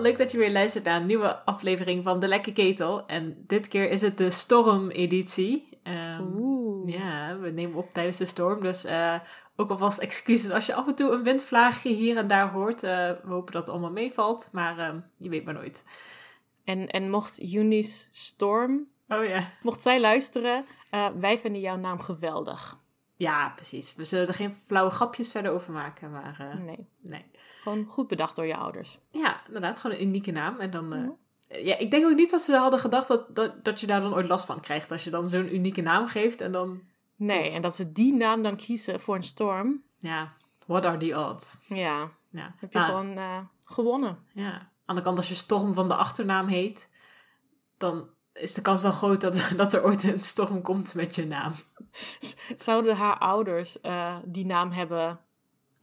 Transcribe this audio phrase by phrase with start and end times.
[0.00, 3.06] Leuk dat je weer luistert naar een nieuwe aflevering van De Lekke Ketel.
[3.06, 5.68] En dit keer is het de storm-editie.
[5.82, 6.92] Ehm, Oeh.
[6.92, 9.14] ja, we nemen op tijdens de storm, dus eh,
[9.56, 12.82] ook alvast excuses als je af en toe een windvlaagje hier en daar hoort.
[12.82, 15.84] Eh, we hopen dat het allemaal meevalt, maar ehm, je weet maar nooit.
[16.64, 19.50] En, en mocht Eunice Storm, Oh ja.
[19.62, 22.78] mocht zij luisteren, eh, wij vinden jouw naam geweldig.
[23.16, 23.94] Ja, precies.
[23.94, 27.24] We zullen er geen flauwe grapjes verder over maken, maar Nee, nee.
[27.64, 28.98] Gewoon goed bedacht door je ouders.
[29.10, 30.56] Ja, inderdaad, gewoon een unieke naam.
[30.58, 30.92] En dan...
[30.94, 31.08] eh.
[31.64, 34.14] Ja, ik denk ook niet dat ze hadden gedacht dat, dat, dat je daar dan
[34.14, 34.90] ooit last van krijgt.
[34.92, 36.82] Als je dan zo'n unieke naam geeft en dan...
[37.16, 40.32] Nee, en dat ze die naam dan kiezen voor een storm, Ja,
[40.66, 41.58] what are the odds?
[41.66, 42.54] ja, Ja.
[42.56, 44.18] heb je Nou, gewoon eh, gewonnen.
[44.32, 44.70] ja.
[44.86, 46.88] Aan de kant, als je Storm van de achternaam heet,
[47.78, 51.26] dan is de kans wel groot dat, dat er ooit een storm komt met je
[51.26, 51.52] naam.
[52.56, 55.20] Zouden haar ouders eh, die naam hebben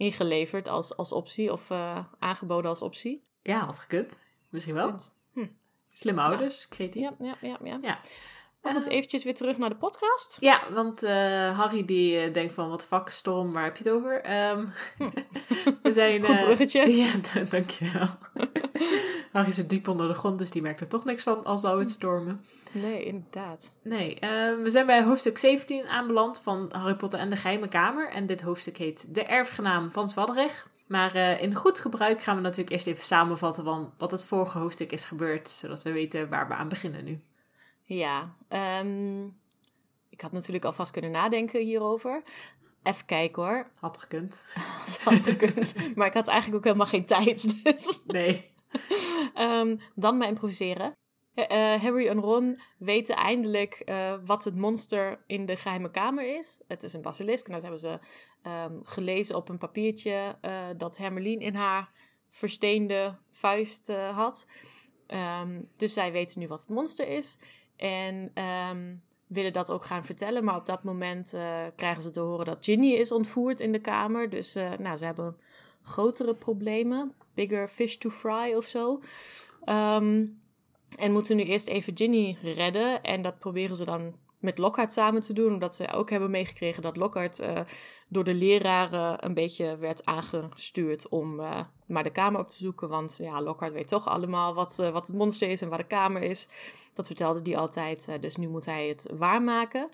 [0.02, 3.24] ingeleverd als, als optie of eh, aangeboden als optie?
[3.42, 4.24] Ja, had gekund.
[4.50, 5.00] Misschien wel.
[5.34, 5.48] Hm.
[5.92, 7.02] Slimme ouders, creatief.
[7.02, 7.58] Ja, ja, ja.
[7.64, 7.80] ja.
[7.82, 8.00] Ja.
[8.62, 10.38] Maar goed, eventjes weer terug naar de podcast.
[10.40, 13.94] Ja, want eh, Harry die eh, denkt van, wat fuck, Storm, waar heb je het
[13.94, 14.22] over?
[14.22, 14.66] Ehm,
[15.84, 16.24] we zijn...
[16.24, 16.92] Goed eh, bruggetje.
[17.02, 18.08] Ja, d- dankjewel.
[19.32, 21.80] Harry zit diep onder de grond, dus die merkt er toch niks van als zou
[21.80, 22.46] het stormen.
[22.72, 23.72] Nee, inderdaad.
[23.84, 24.30] Nee, eh,
[24.64, 28.10] we zijn bij hoofdstuk 17 aanbeland van Harry Potter en de Geheime Kamer.
[28.10, 30.70] En dit hoofdstuk heet De Erfgenaam van Zwadderig.
[30.88, 34.58] Maar eh, in goed gebruik gaan we natuurlijk eerst even samenvatten van wat het vorige
[34.58, 35.50] hoofdstuk is gebeurd.
[35.50, 37.20] Zodat we weten waar we aan beginnen nu.
[37.84, 39.26] Ja, ehm,
[40.10, 42.24] ik had natuurlijk alvast kunnen nadenken hierover.
[42.84, 43.72] Even kijken hoor.
[43.80, 44.44] Had gekund.
[45.04, 45.76] Had gekund.
[45.96, 47.56] maar ik had eigenlijk ook helemaal geen tijd.
[47.64, 48.50] Dus Nee.
[49.34, 50.94] Ehm, dan maar improviseren.
[51.34, 56.38] Eh, eh, Harry en Ron weten eindelijk eh, wat het monster in de geheime kamer
[56.38, 56.62] is.
[56.68, 58.00] Het is een basilisk en dat hebben ze
[58.42, 60.38] ehm, gelezen op een papiertje
[60.78, 61.92] dat Hermeline in haar
[62.28, 64.46] versteende vuist had.
[65.74, 67.40] Dus zij weten nu wat het monster is
[67.82, 68.96] en ehm,
[69.28, 70.44] willen dat ook gaan vertellen.
[70.44, 73.80] Maar op dat moment eh, krijgen ze te horen dat Ginny is ontvoerd in de
[73.80, 74.30] kamer.
[74.30, 75.38] Dus eh, nou, ze hebben
[75.82, 77.14] grotere problemen.
[77.34, 79.02] Bigger fish to fry of zo.
[79.64, 80.26] Ehm,
[80.98, 83.04] en moeten nu eerst even Ginny redden.
[83.04, 85.54] En dat proberen ze dan met Lockhart samen te doen.
[85.54, 87.62] Omdat ze ook hebben meegekregen dat Lockhart eh,
[88.08, 92.90] door de leraren een beetje werd aangestuurd om eh, maar de kamer op te zoeken.
[92.90, 95.84] Want ja, Lockhart weet toch allemaal wat, eh, wat het monster is en waar de
[95.84, 96.50] kamer is.
[96.94, 98.18] Dat vertelde hij altijd.
[98.20, 99.90] dus nu moet hij het waarmaken.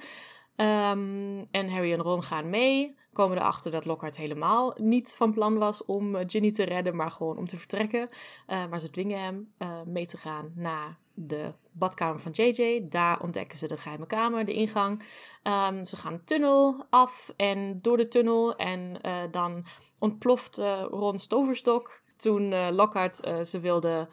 [0.55, 2.95] Ehm, en Harry en Ron gaan mee.
[3.13, 7.37] Komen erachter dat Lockhart helemaal niet van plan was om Ginny te redden, maar gewoon
[7.37, 8.09] om te vertrekken.
[8.47, 9.53] Maar ze dwingen hem
[9.85, 12.85] mee te gaan naar de badkamer van JJ.
[12.89, 15.03] Daar ontdekken ze de geheime kamer, de ingang.
[15.43, 18.55] Ehm, ze gaan tunnel af en door de tunnel.
[18.55, 19.65] En eh, dan
[19.99, 22.01] ontploft eh Ron's toverstok.
[22.17, 24.09] Toen eh, Lockhart ze wilde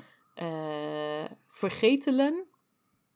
[1.48, 2.46] vergetelen.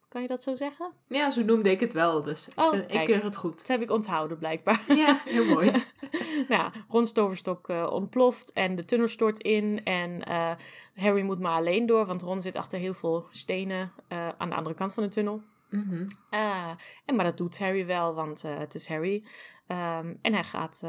[0.08, 0.92] Kan je dat zo zeggen?
[1.08, 3.58] Ja, zo noemde ik het wel, dus ik, Oh, vind, ik keur het goed.
[3.58, 4.84] Dat heb ik onthouden blijkbaar.
[4.88, 5.70] Ja, heel mooi.
[6.48, 9.84] nou ja, Ron's toverstok eh, ontploft en de tunnel stort in.
[9.84, 10.52] En eh,
[10.94, 14.54] Harry moet maar alleen door, want Ron zit achter heel veel stenen eh, aan de
[14.54, 15.42] andere kant van de tunnel.
[15.70, 16.06] Mhm.
[17.04, 19.24] En, maar dat doet Harry wel, want het is Harry.
[19.66, 20.82] Ehm, en hij gaat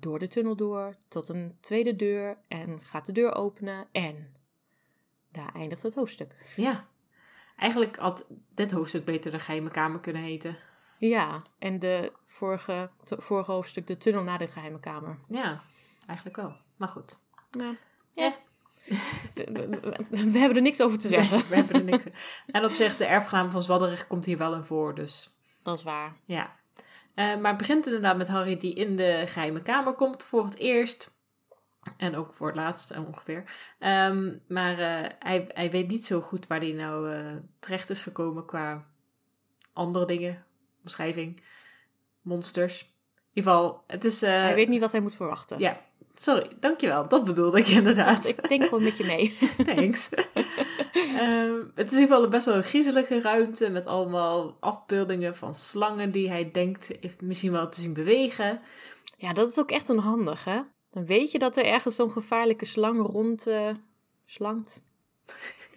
[0.00, 3.86] door de tunnel door tot een tweede deur en gaat de deur openen.
[3.92, 4.34] En
[5.30, 6.34] daar eindigt het hoofdstuk.
[6.56, 6.86] Ja.
[7.56, 10.56] Eigenlijk had dit hoofdstuk beter de Geheime Kamer kunnen heten.
[10.98, 15.16] Ja, en de vorige, vorige hoofdstuk, de tunnel naar de geheime kamer.
[15.28, 15.60] Ja,
[16.06, 16.56] eigenlijk wel.
[16.76, 17.18] Maar goed.
[17.50, 17.76] Ja.
[18.14, 18.36] Ja.
[19.34, 21.36] We, hebben er niks over te zeggen.
[21.36, 22.04] Nee, we hebben er niks
[22.46, 25.82] En op zich, de erfgenaam van Zwadderig komt hier wel in voor, dus Dat is
[25.82, 26.16] waar.
[26.24, 26.56] ja.
[27.14, 30.56] Eh, maar het begint inderdaad met Harry die in de geheime kamer komt voor het
[30.56, 31.14] eerst.
[31.96, 33.44] En ook voor het laatst eh, ongeveer.
[33.78, 37.20] Ehm, maar eh, hij, hij weet niet zo goed waar hij nou
[37.58, 38.86] terecht is gekomen qua
[39.72, 40.45] andere dingen.
[40.86, 41.40] Omschrijving.
[42.20, 42.80] Monsters.
[42.82, 42.88] In
[43.32, 44.22] ieder geval, het is...
[44.22, 45.58] eh, Hij weet niet wat hij moet verwachten.
[45.58, 45.80] Ja,
[46.14, 47.08] sorry, dankjewel.
[47.08, 48.24] Dat bedoelde ik inderdaad.
[48.26, 49.36] Ik denk gewoon met je mee.
[49.74, 50.08] Thanks.
[51.16, 55.36] Ehm, het is in ieder geval een best wel een griezelige ruimte met allemaal afbeeldingen
[55.36, 58.60] van slangen die hij denkt heeft misschien wel te zien bewegen.
[59.16, 60.60] Ja, dat is ook echt onhandig, hè?
[60.90, 63.68] Dan weet je dat er ergens zo'n gevaarlijke slang rond eh,
[64.26, 64.82] slangt.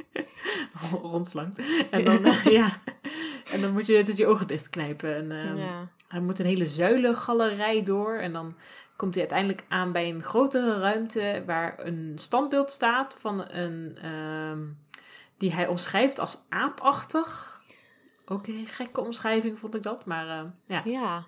[1.02, 1.62] Rondslangt.
[1.92, 2.82] En dan, eh, ja.
[3.54, 5.16] en dan moet je net je ogen dichtknijpen.
[5.16, 5.88] En, ehm, ja.
[6.08, 8.14] Hij moet een hele zuilengalerij door.
[8.14, 8.56] En dan
[8.96, 13.98] komt hij uiteindelijk aan bij een grotere ruimte waar een standbeeld staat van een.
[14.02, 14.60] ehm,
[15.40, 17.62] die hij omschrijft als aapachtig.
[18.26, 20.06] Ook een gekke omschrijving vond ik dat.
[20.06, 20.82] Maar eh, ja.
[20.86, 21.26] ja.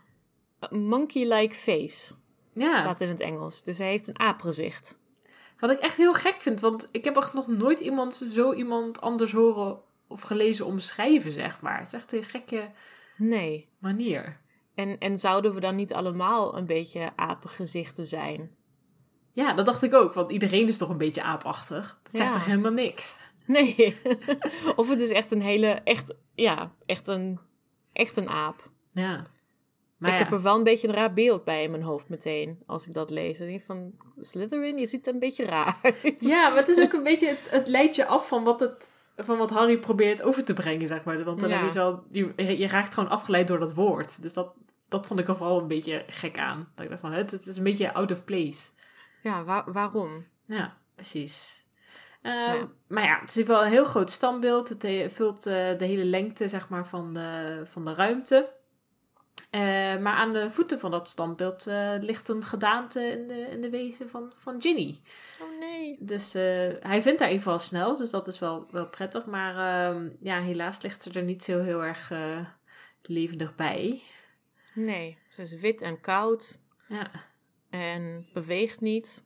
[0.69, 2.13] Monkey-like face
[2.53, 2.77] ja.
[2.77, 3.63] staat in het Engels.
[3.63, 4.99] Dus hij heeft een aapgezicht.
[5.59, 9.01] Wat ik echt heel gek vind, want ik heb echt nog nooit iemand zo iemand
[9.01, 9.79] anders horen
[10.11, 11.77] of gelezen omschrijven, zeg maar.
[11.77, 12.69] Het is echt een gekke
[13.17, 13.69] Nee.
[13.79, 14.39] manier.
[14.75, 18.55] En, en zouden we dan niet allemaal een beetje apengezichten zijn?
[19.33, 21.99] Ja, dat dacht ik ook, want iedereen is toch een beetje aapachtig.
[22.03, 22.35] Dat zegt Ja.
[22.35, 23.15] toch helemaal niks?
[23.45, 23.97] Nee.
[24.75, 27.39] of het is echt een hele, echt, ja, echt een,
[27.93, 28.69] echt een aap.
[28.93, 29.21] Ja.
[29.97, 30.23] Maar ik ja.
[30.23, 32.93] heb er wel een beetje een raar beeld bij in mijn hoofd meteen, als ik
[32.93, 33.37] dat lees.
[33.37, 36.21] Dan denk ik van, Slytherin, je ziet er een beetje raar uit.
[36.21, 38.91] Ja, maar het is ook een beetje, het, het leidt je af van wat, het,
[39.25, 41.23] van wat Harry probeert over te brengen, zeg maar.
[41.23, 41.55] Want dan Ja.
[41.57, 44.21] heb je zo, je, je raakt gewoon afgeleid door dat woord.
[44.21, 44.53] Dus dat,
[44.87, 46.71] dat vond ik er vooral een beetje gek aan.
[46.75, 48.69] Dat ik dacht van, het, het is een beetje out of place.
[49.21, 50.25] Ja, waar- waarom?
[50.45, 51.65] Ja, precies.
[52.21, 52.67] Ehm, Ja.
[52.87, 54.69] Maar ja, het is in ieder geval een heel groot standbeeld.
[54.69, 58.53] Het vult eh, de hele lengte zeg maar, van, de, van de ruimte.
[59.49, 59.61] Eh,
[59.97, 63.69] maar aan de voeten van dat standbeeld eh, ligt een gedaante in de, in de
[63.69, 65.01] wezen van, van Ginny.
[65.41, 65.97] Oh nee.
[65.99, 66.41] Dus eh,
[66.79, 69.25] hij vindt haar in ieder geval snel, dus dat is wel, wel prettig.
[69.25, 72.11] Maar ehm, ja, helaas ligt ze er niet zo heel erg
[73.01, 74.01] levendig bij.
[74.73, 77.11] Nee, ze is wit en koud Ja,
[77.69, 79.23] en beweegt niet.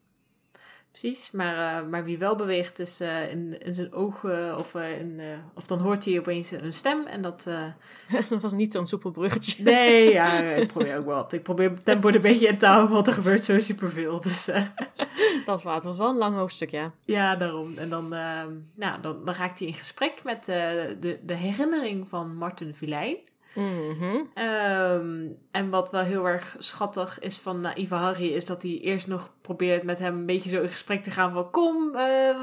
[0.99, 1.31] Precies.
[1.31, 5.19] Maar, eh, maar wie wel beweegt is eh, in, in zijn ogen of, eh, in,
[5.19, 7.47] eh, of dan hoort hij opeens een stem en dat...
[8.29, 9.63] dat was niet zo'n soepel bruggetje.
[9.63, 11.15] Nee, ja, ik probeer ook wel.
[11.15, 11.33] wat.
[11.33, 14.21] Ik probeer het tempo een beetje in te houden, want er gebeurt zo superveel.
[14.21, 14.45] Dus
[15.45, 16.91] Dat is waar, het was wel een lang hoofdstuk, ja.
[17.05, 17.77] ja, daarom.
[17.77, 22.35] En dan, ehm, nou, dan, dan raakt hij in gesprek met de, de herinnering van
[22.35, 23.17] Martin Vilijn.
[23.55, 24.15] Mhm.
[24.33, 29.07] Ehm, en wat wel heel erg schattig is van naïeve Harry, is dat hij eerst
[29.07, 31.95] nog probeert met hem een beetje zo in gesprek te gaan van kom.
[31.95, 32.35] eh,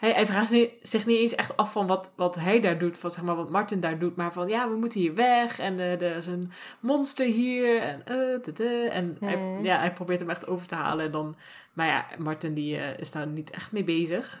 [0.00, 3.10] hij, hij vraagt zich niet eens echt af van wat, wat hij daar doet, van,
[3.10, 5.92] zeg maar, wat Martin daar doet, maar van ja, we moeten hier weg en eh,
[6.02, 8.94] er is een monster hier en eh.
[8.94, 9.64] En hij, Hmm.
[9.64, 11.36] ja, hij probeert hem echt over te halen en dan,
[11.72, 14.38] maar ja, Martin die eh, is daar niet echt mee bezig.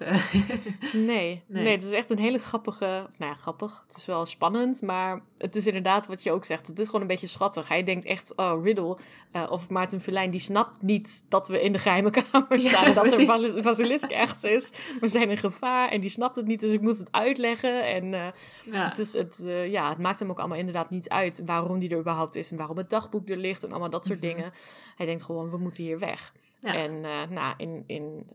[0.92, 1.62] Nee, nee.
[1.62, 1.72] Nee.
[1.72, 2.84] het is echt een hele grappige...
[3.18, 3.84] Nou ja, grappig.
[3.86, 6.66] Het is wel spannend, maar het is inderdaad wat je ook zegt.
[6.66, 7.68] Het is gewoon een beetje schattig.
[7.68, 8.98] Hij denkt echt, oh, Riddle
[9.32, 12.84] eh, of Maarten Verlijn, die snapt niet dat we in de geheime kamer staan.
[12.84, 13.52] en dat er precies.
[13.52, 14.70] bas- basilisk ergens is.
[15.00, 17.84] We zijn in gevaar en die snapt het niet, dus ik moet het uitleggen.
[17.86, 18.26] En eh,
[18.72, 18.88] ja.
[18.88, 21.98] het, is, het, ja, het maakt hem ook allemaal inderdaad niet uit waarom die er
[21.98, 22.50] überhaupt is.
[22.50, 24.28] En waarom het dagboek er ligt en allemaal dat soort Mhm.
[24.28, 24.52] dingen.
[24.96, 26.32] Hij denkt gewoon, we moeten hier weg.
[26.62, 26.74] Ja.
[26.74, 28.26] En eh, nou, in, in,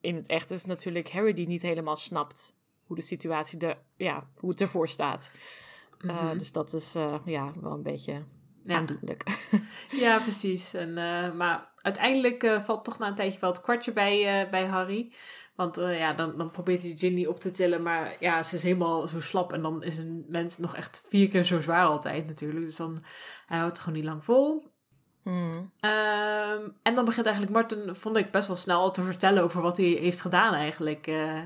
[0.00, 2.54] in het echt is natuurlijk Harry die niet helemaal snapt
[2.84, 5.30] hoe de situatie er, ja, hoe het ervoor staat.
[5.98, 6.38] Eh, Mhm.
[6.38, 8.24] dus dat is eh, ja, wel een beetje
[8.62, 8.76] Ja.
[8.76, 9.22] aandoenlijk.
[9.90, 10.74] Ja, precies.
[10.74, 10.92] En,
[11.36, 15.12] maar uiteindelijk valt toch na een tijdje wel het kwartje bij, bij Harry.
[15.54, 19.08] Want ja, dan, dan probeert hij Ginny op te tillen, maar ja, ze is helemaal
[19.08, 19.52] zo slap.
[19.52, 22.66] En dan is een mens nog echt vier keer zo zwaar altijd natuurlijk.
[22.66, 23.04] Dus dan,
[23.46, 24.70] hij houdt het gewoon niet lang vol.
[25.80, 29.76] Ehm, en dan begint eigenlijk Martin, vond ik best wel snel te vertellen over wat
[29.76, 31.40] hij heeft gedaan eigenlijk eh,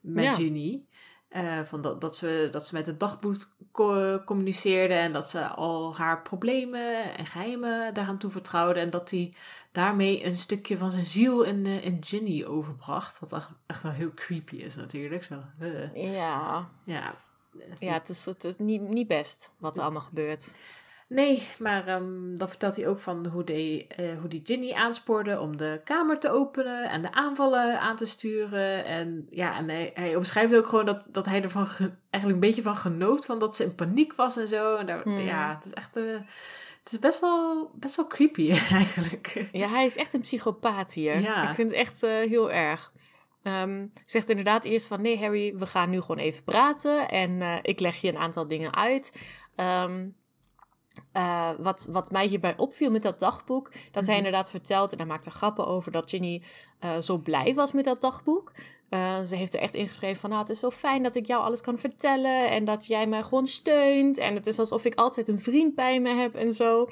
[0.00, 0.32] met Ja.
[0.34, 0.80] Ginny.
[1.28, 3.36] Eh, van dat, dat, ze, dat ze met het dagboek
[3.72, 8.80] co- communiceerde en dat ze al haar problemen en geheimen daaraan toevertrouwde.
[8.80, 9.32] En dat hij
[9.72, 13.18] daarmee een stukje van zijn ziel in, eh, in Ginny overbracht.
[13.18, 15.24] Wat echt, echt wel heel creepy is natuurlijk.
[15.24, 15.34] Zo,
[15.94, 17.14] Ja, ja.
[17.78, 20.54] ja het is, het is niet, niet best wat er allemaal gebeurt.
[21.08, 25.40] Nee, maar ehm, dan vertelt hij ook van hoe die, eh, hoe die Ginny aanspoorde
[25.40, 28.84] om de kamer te openen en de aanvallen aan te sturen.
[28.84, 32.48] En ja, en hij, hij omschrijft ook gewoon dat, dat hij ervan ge- eigenlijk een
[32.48, 34.76] beetje van genoot, van dat ze in paniek was en zo.
[34.76, 35.18] En daar, Hmm.
[35.18, 36.04] ja, het is echt, eh,
[36.82, 39.48] het is best wel, best wel creepy eigenlijk.
[39.52, 41.18] Ja, hij is echt een psychopaat hier.
[41.20, 41.48] Ja.
[41.48, 42.92] Ik vind het echt eh, heel erg.
[43.42, 45.00] Ehm, zegt inderdaad eerst van...
[45.02, 47.08] Nee, Harry, we gaan nu gewoon even praten.
[47.08, 49.20] En ik leg je een aantal dingen uit.
[49.56, 50.08] Ehm,
[51.12, 53.72] eh, wat, wat mij hierbij opviel met dat dagboek...
[53.72, 54.16] dat hij Mhm.
[54.16, 54.92] inderdaad vertelt...
[54.92, 55.92] en hij maakt er grappen over...
[55.92, 56.42] dat Ginny
[56.78, 58.52] eh, zo blij was met dat dagboek.
[58.88, 60.30] Eh, ze heeft er echt ingeschreven van...
[60.30, 62.50] Nou, het is zo fijn dat ik jou alles kan vertellen...
[62.50, 64.18] en dat jij mij gewoon steunt.
[64.18, 66.88] En het is alsof ik altijd een vriend bij me heb en zo.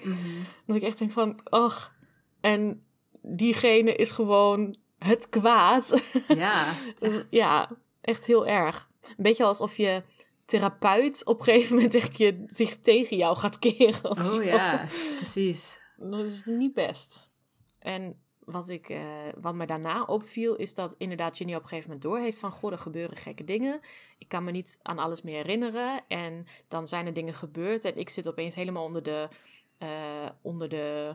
[0.66, 1.92] Dat ik echt denk van, ach.
[2.40, 2.82] En
[3.22, 6.02] diegene is gewoon het kwaad.
[6.28, 6.64] Ja,
[7.00, 7.70] Dus ja,
[8.00, 8.88] echt heel erg.
[9.02, 10.02] Een beetje alsof je
[10.44, 14.10] therapeut op een gegeven moment echt je, zich tegen jou gaat keren.
[14.10, 14.40] Of zo.
[14.40, 14.86] oh ja,
[15.16, 15.80] precies.
[15.96, 17.30] Dat is niet best.
[17.78, 21.90] En wat, ik, eh, wat me daarna opviel, is dat inderdaad Ginny op een gegeven
[21.90, 22.50] moment doorheeft van...
[22.50, 23.80] Goh, er gebeuren gekke dingen.
[24.18, 26.04] Ik kan me niet aan alles meer herinneren.
[26.08, 29.28] En dan zijn er dingen gebeurd en ik zit opeens helemaal onder de...
[29.78, 31.14] eh, onder de...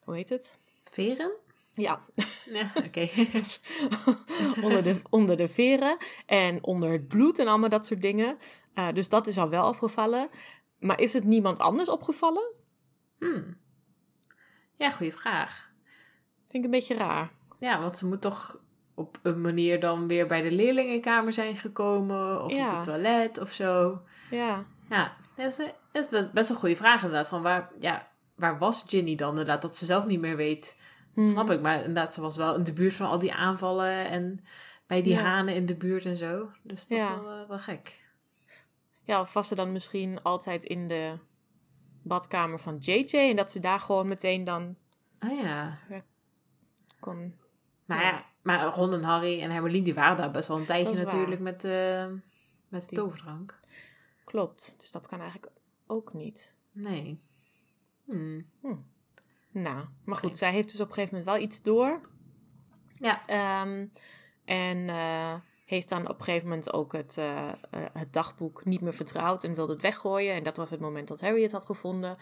[0.00, 0.58] Hoe heet het?
[0.90, 1.32] Veren?
[1.72, 2.04] Ja,
[2.44, 3.08] Ja, oké.
[4.66, 8.38] onder, de, onder de veren en onder het bloed en allemaal dat soort dingen.
[8.74, 10.28] Eh, dus dat is al wel opgevallen.
[10.78, 12.52] Maar is het niemand anders opgevallen?
[13.18, 13.56] Hmm.
[14.76, 15.70] Ja, goede vraag.
[16.50, 17.30] Vind ik een beetje raar.
[17.58, 18.60] ja, want ze moet toch
[18.94, 22.44] op een manier dan weer bij de leerlingenkamer zijn gekomen.
[22.44, 22.68] Of Ja.
[22.68, 24.02] op het toilet of zo.
[24.30, 25.56] Ja, Ja, dat is,
[25.92, 27.28] dat is wel- best een goede vraag inderdaad.
[27.28, 29.62] Van waar, ja, waar was Ginny dan inderdaad?
[29.62, 30.76] Dat ze zelf niet meer weet.
[31.14, 31.32] Dat Mhm.
[31.32, 31.60] snap ik.
[31.60, 34.08] Maar inderdaad, ze was wel in de buurt van al die aanvallen.
[34.08, 34.44] En
[34.86, 35.20] bij die Ja.
[35.20, 36.50] hanen in de buurt en zo.
[36.62, 37.14] Dus dat Ja.
[37.14, 38.00] is wel, eh, wel gek.
[39.02, 41.18] Ja, of was ze dan misschien altijd in de
[42.02, 44.76] badkamer van JJ en dat ze daar gewoon meteen dan
[45.18, 45.78] Ah ja.
[47.00, 47.34] kon.
[47.84, 48.10] Maar Ja.
[48.10, 51.04] ja, maar Ron en Harry en Hermeline, die waren daar best wel een tijdje waar.
[51.04, 52.06] natuurlijk met, eh,
[52.68, 53.60] met de Die- toverdrank.
[54.24, 55.52] Klopt, dus dat kan eigenlijk
[55.86, 56.56] ook niet.
[56.72, 57.20] Nee.
[58.04, 58.46] Hmm.
[59.52, 62.00] Nou, maar goed, zij heeft dus op een gegeven moment wel iets door.
[62.96, 63.26] Ja.
[63.26, 63.86] Ehm,
[64.44, 65.34] en eh,
[65.66, 67.54] heeft dan op een gegeven moment ook het, eh, eh,
[67.92, 70.34] het dagboek niet meer vertrouwd en wilde het weggooien.
[70.34, 72.16] En dat was het moment dat Harry het had gevonden.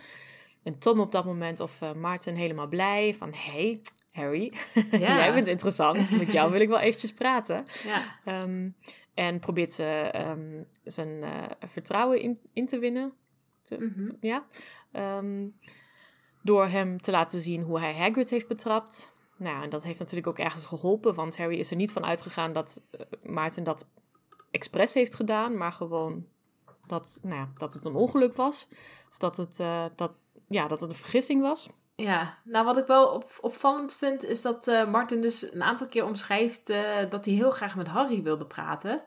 [0.62, 3.32] En Tom op dat moment, of Maarten, helemaal blij van...
[3.34, 3.80] hey,
[4.12, 4.52] Harry,
[4.90, 4.98] Ja.
[5.16, 6.10] jij bent interessant.
[6.10, 7.64] Met jou wil ik wel eventjes praten.
[7.84, 8.18] Ja.
[8.24, 8.70] Ehm,
[9.14, 11.24] en probeert ze ehm, zijn
[11.60, 13.12] vertrouwen in, in te winnen.
[13.62, 14.12] Te- Mhm.
[14.20, 14.44] Ja.
[16.42, 19.14] Door hem te laten zien hoe hij Hagrid heeft betrapt.
[19.36, 22.52] Nou, en dat heeft natuurlijk ook ergens geholpen, want Harry is er niet van uitgegaan
[22.52, 23.86] dat eh, Maarten dat
[24.50, 26.26] expres heeft gedaan, maar gewoon
[26.86, 28.68] dat, nou ja, dat het een ongeluk was.
[29.10, 30.12] Of dat het, eh, dat,
[30.48, 31.68] ja, dat het een vergissing was.
[31.94, 35.86] Ja, nou wat ik wel op, opvallend vind is dat eh, Martin dus een aantal
[35.86, 36.66] keer omschrijft
[37.10, 39.04] dat hij heel graag met Harry wilde praten.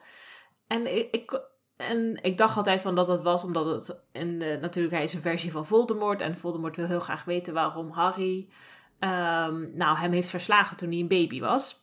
[0.67, 1.41] En ik, ik,
[1.77, 5.13] en ik dacht altijd van dat dat was omdat het in, de- natuurlijk hij is
[5.13, 8.49] een versie van Voldemort en Voldemort wil heel graag weten waarom Harry
[8.99, 11.81] ehm, nou, hem heeft verslagen toen hij een baby was.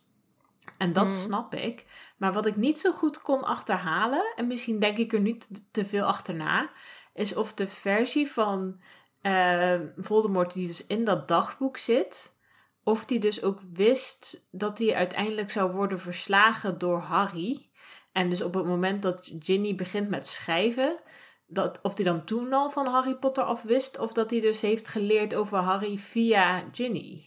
[0.77, 1.15] En dat Mhm.
[1.21, 1.85] snap ik.
[2.17, 5.85] Maar wat ik niet zo goed kon achterhalen, en misschien denk ik er niet te
[5.85, 6.69] veel achterna,
[7.13, 8.81] is of de versie van
[9.21, 12.35] eh, Voldemort die dus in dat dagboek zit,
[12.83, 17.69] of die dus ook wist dat hij uiteindelijk zou worden verslagen door Harry.
[18.11, 20.99] En dus op het moment dat Ginny begint met schrijven,
[21.47, 24.61] dat, of hij dan toen al van Harry Potter af wist, of dat hij dus
[24.61, 27.25] heeft geleerd over Harry via Ginny.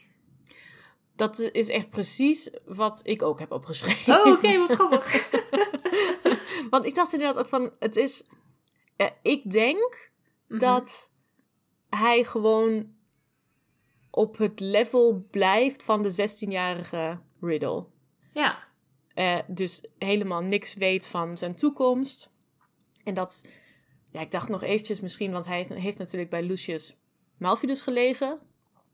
[1.17, 4.15] Dat is echt precies wat ik ook heb opgeschreven.
[4.21, 5.31] Oh, oké, wat grappig.
[6.71, 8.23] Want ik dacht inderdaad ook van, het is...
[8.97, 10.13] eh, ik denk
[10.49, 10.59] Mhm.
[10.59, 11.13] dat
[11.89, 12.93] hij gewoon
[14.11, 17.87] op het level blijft van de 16-jarige Riddle.
[18.33, 18.59] Ja,
[19.15, 22.31] Eh, dus helemaal niks weet van zijn toekomst.
[23.05, 23.45] En dat,
[24.11, 26.97] ja, ik dacht nog eventjes misschien, want hij heeft, heeft natuurlijk bij Lucius
[27.39, 28.39] Malfidus gelegen.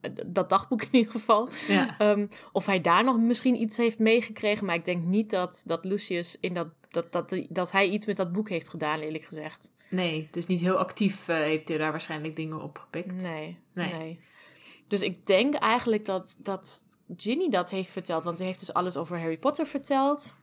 [0.00, 1.48] Eh, Dat dagboek in ieder geval.
[1.68, 1.98] ja.
[1.98, 4.66] Ehm, of hij daar nog misschien iets heeft meegekregen.
[4.66, 8.16] Maar ik denk niet dat, dat Lucius in dat, dat, dat, dat hij iets met
[8.16, 9.70] dat boek heeft gedaan, eerlijk gezegd.
[9.90, 13.22] Nee, dus niet heel actief eh, heeft hij daar waarschijnlijk dingen opgepikt.
[13.22, 13.92] Nee, Nee.
[13.92, 14.20] nee.
[14.86, 16.84] Dus ik denk eigenlijk dat, dat
[17.16, 18.24] Ginny dat heeft verteld.
[18.24, 20.34] Want hij heeft dus alles over Harry Potter verteld.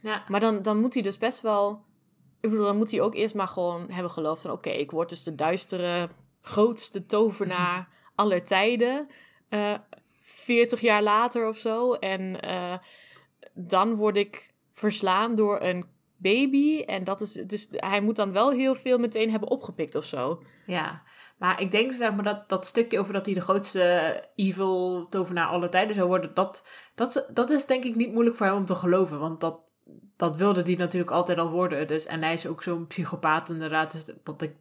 [0.00, 1.84] Ja, Maar dan, dan moet hij dus best wel...
[2.40, 4.50] Ik bedoel, dan moet hij ook eerst maar gewoon hebben geloofd van...
[4.50, 6.08] Oké, ik word dus de duistere,
[6.42, 9.08] grootste tovenaar aller tijden.
[9.48, 9.74] Eh
[10.20, 11.92] 40 jaar later of zo.
[11.92, 12.78] En eh,
[13.52, 15.84] dan word ik verslaan door een
[16.20, 16.80] baby.
[16.80, 17.32] En dat is...
[17.32, 20.42] Dus hij moet dan wel heel veel meteen hebben opgepikt of zo.
[20.66, 21.02] ja.
[21.38, 25.46] Maar ik denk zeg maar dat, dat stukje over dat hij de grootste evil tovenaar
[25.46, 28.64] aller tijden zou worden, dat, dat, dat is denk ik niet moeilijk voor hem om
[28.66, 29.18] te geloven.
[29.18, 29.60] Want dat,
[30.16, 31.86] dat wilde hij natuurlijk altijd al worden.
[31.86, 33.92] Dus, en hij is ook zo'n psychopaat inderdaad.
[33.92, 34.54] Dus dat ik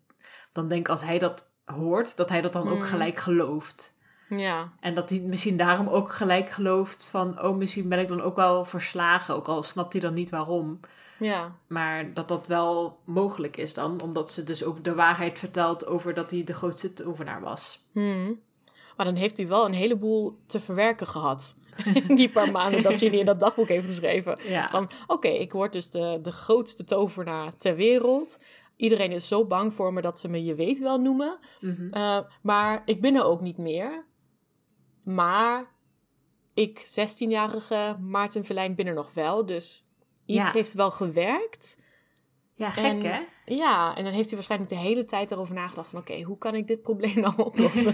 [0.52, 2.82] dan denk als hij dat hoort, dat hij dat dan ook Mm.
[2.86, 3.94] gelijk gelooft.
[4.30, 8.22] Ja, En dat hij misschien daarom ook gelijk gelooft van, oh misschien ben ik dan
[8.22, 9.36] ook wel verslagen.
[9.36, 10.80] Ook al snapt hij dan niet waarom.
[11.20, 11.56] Ja.
[11.68, 16.14] Maar dat dat wel mogelijk is dan, omdat ze dus ook de waarheid vertelt over
[16.14, 17.86] dat hij de grootste tovenaar was.
[17.92, 18.40] Hmm.
[18.98, 21.56] Maar dan heeft hij wel een heleboel te verwerken gehad.
[22.08, 24.38] Die paar maanden dat Ginny in dat dagboek heeft geschreven.
[24.44, 28.40] Ja, Van, oké, ik word dus de, de grootste tovenaar ter wereld.
[28.76, 31.40] Iedereen is zo bang voor me dat ze me je weet wel noemen.
[31.60, 31.94] Mhm.
[31.94, 34.06] Eh, maar ik ben er ook niet meer.
[35.04, 35.72] Maar
[36.54, 39.46] ik, 16-jarige Maarten Verlijn, ben er nog wel.
[39.46, 39.89] Dus
[40.30, 40.52] iets Ja.
[40.52, 41.78] heeft wel gewerkt.
[42.56, 43.20] ja gek en- hè?
[43.46, 46.00] Ja, en dan heeft hij waarschijnlijk de hele tijd erover nagedacht van...
[46.00, 47.94] oké, hoe kan ik dit probleem nou oplossen?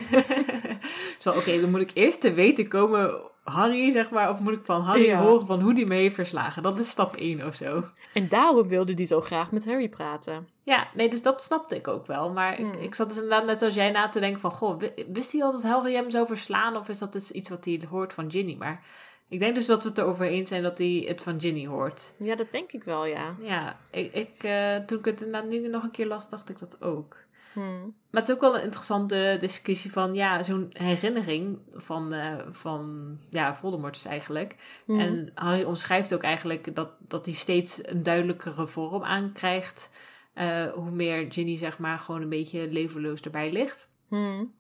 [1.20, 4.66] Zo, oké, dan moet ik eerst te weten komen, Harry zeg maar, of moet ik
[4.66, 5.22] van Harry Ja.
[5.22, 6.64] horen van hoe die me heeft verslagen.
[6.64, 7.84] Dat is stap 1 of zo.
[8.14, 10.48] en daarom wilde hij zo graag met Harry praten.
[10.64, 12.32] Ja, nee, dus dat snapte ik ook wel.
[12.32, 12.82] Maar ik, Hmm.
[12.82, 14.52] ik zat dus inderdaad net als jij na te denken van...
[14.52, 16.76] Goh, wi- wist hij al dat Harry hem zou verslaan?
[16.78, 18.56] Of is dat dus iets wat hij hoort van Ginny?
[18.56, 18.84] Maar
[19.30, 22.14] ik denk dus dat we het erover eens zijn dat hij het van Ginny hoort.
[22.18, 23.36] Ja, dat denk ik wel, ja.
[23.42, 26.60] Ja, ik, ik, eh, toen ik het inderdaad nu nog een keer las, dacht ik
[26.60, 27.24] dat ook.
[27.54, 27.96] Hmm.
[28.12, 33.18] Maar het is ook wel een interessante discussie van, ja, zo'n herinnering van, eh, van
[33.30, 34.56] ja, Voldemort dus eigenlijk.
[34.86, 35.00] Hmm.
[35.00, 39.90] En Harry omschrijft ook eigenlijk dat, dat hij steeds een duidelijkere vorm aankrijgt.
[40.34, 43.90] eh, hoe meer Ginny, zeg maar, gewoon een beetje levenloos erbij ligt.
[44.08, 44.54] Hmm.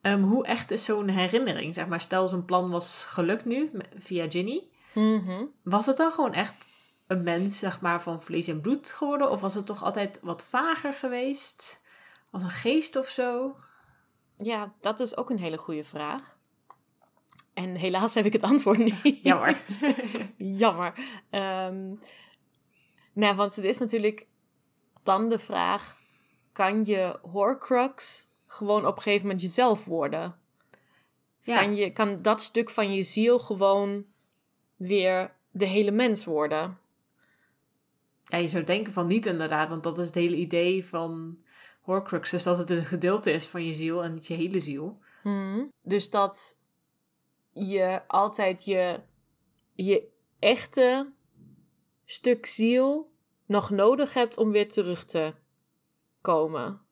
[0.00, 1.74] Ehm, hoe echt is zo'n herinnering?
[1.74, 4.62] Zeg maar, stel zijn plan was gelukt nu, via Ginny.
[4.94, 5.44] Mhm.
[5.62, 6.68] Was het dan gewoon echt
[7.06, 9.30] een mens, zeg maar, van vlees en bloed geworden?
[9.30, 11.82] Of was het toch altijd wat vager geweest?
[12.30, 13.56] Als een geest of zo?
[14.36, 16.36] Ja, dat is ook een hele goede vraag.
[17.54, 19.18] En helaas heb ik het antwoord niet.
[19.22, 19.62] Jammer.
[20.62, 20.92] Jammer.
[21.30, 21.94] Ehm
[23.16, 24.26] nou, want het is natuurlijk
[25.02, 26.00] dan de vraag:
[26.52, 30.38] kan je Horcrux gewoon op een gegeven moment jezelf worden?
[31.40, 31.60] Ja.
[31.60, 34.04] Kan, je, kan dat stuk van je ziel gewoon
[34.76, 36.78] weer de hele mens worden?
[38.24, 41.38] Ja, je zou denken van niet inderdaad, want dat is het hele idee van
[41.80, 44.98] Horcruxes, dat het een gedeelte is van je ziel en niet je hele ziel.
[45.22, 45.72] Hmm.
[45.82, 46.60] Dus dat
[47.52, 49.00] je altijd je,
[49.74, 50.08] je
[50.38, 51.12] echte
[52.04, 53.10] stuk ziel
[53.46, 55.34] nog nodig hebt om weer terug te
[56.20, 56.85] komen.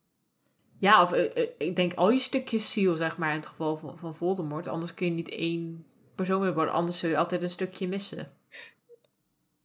[0.79, 3.77] Ja, of eh, eh, ik denk al je stukjes ziel, zeg maar, in het geval
[3.77, 4.67] van, van Voldemort.
[4.67, 8.33] Anders kun je niet één persoon meer worden, anders zul je altijd een stukje missen.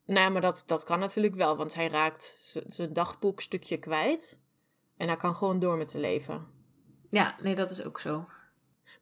[0.04, 4.40] Nou, maar dat, dat kan natuurlijk wel, want hij raakt zijn dagboekstukje kwijt.
[4.96, 6.46] En hij kan gewoon door met zijn leven.
[7.10, 8.28] Ja, nee, dat is ook zo.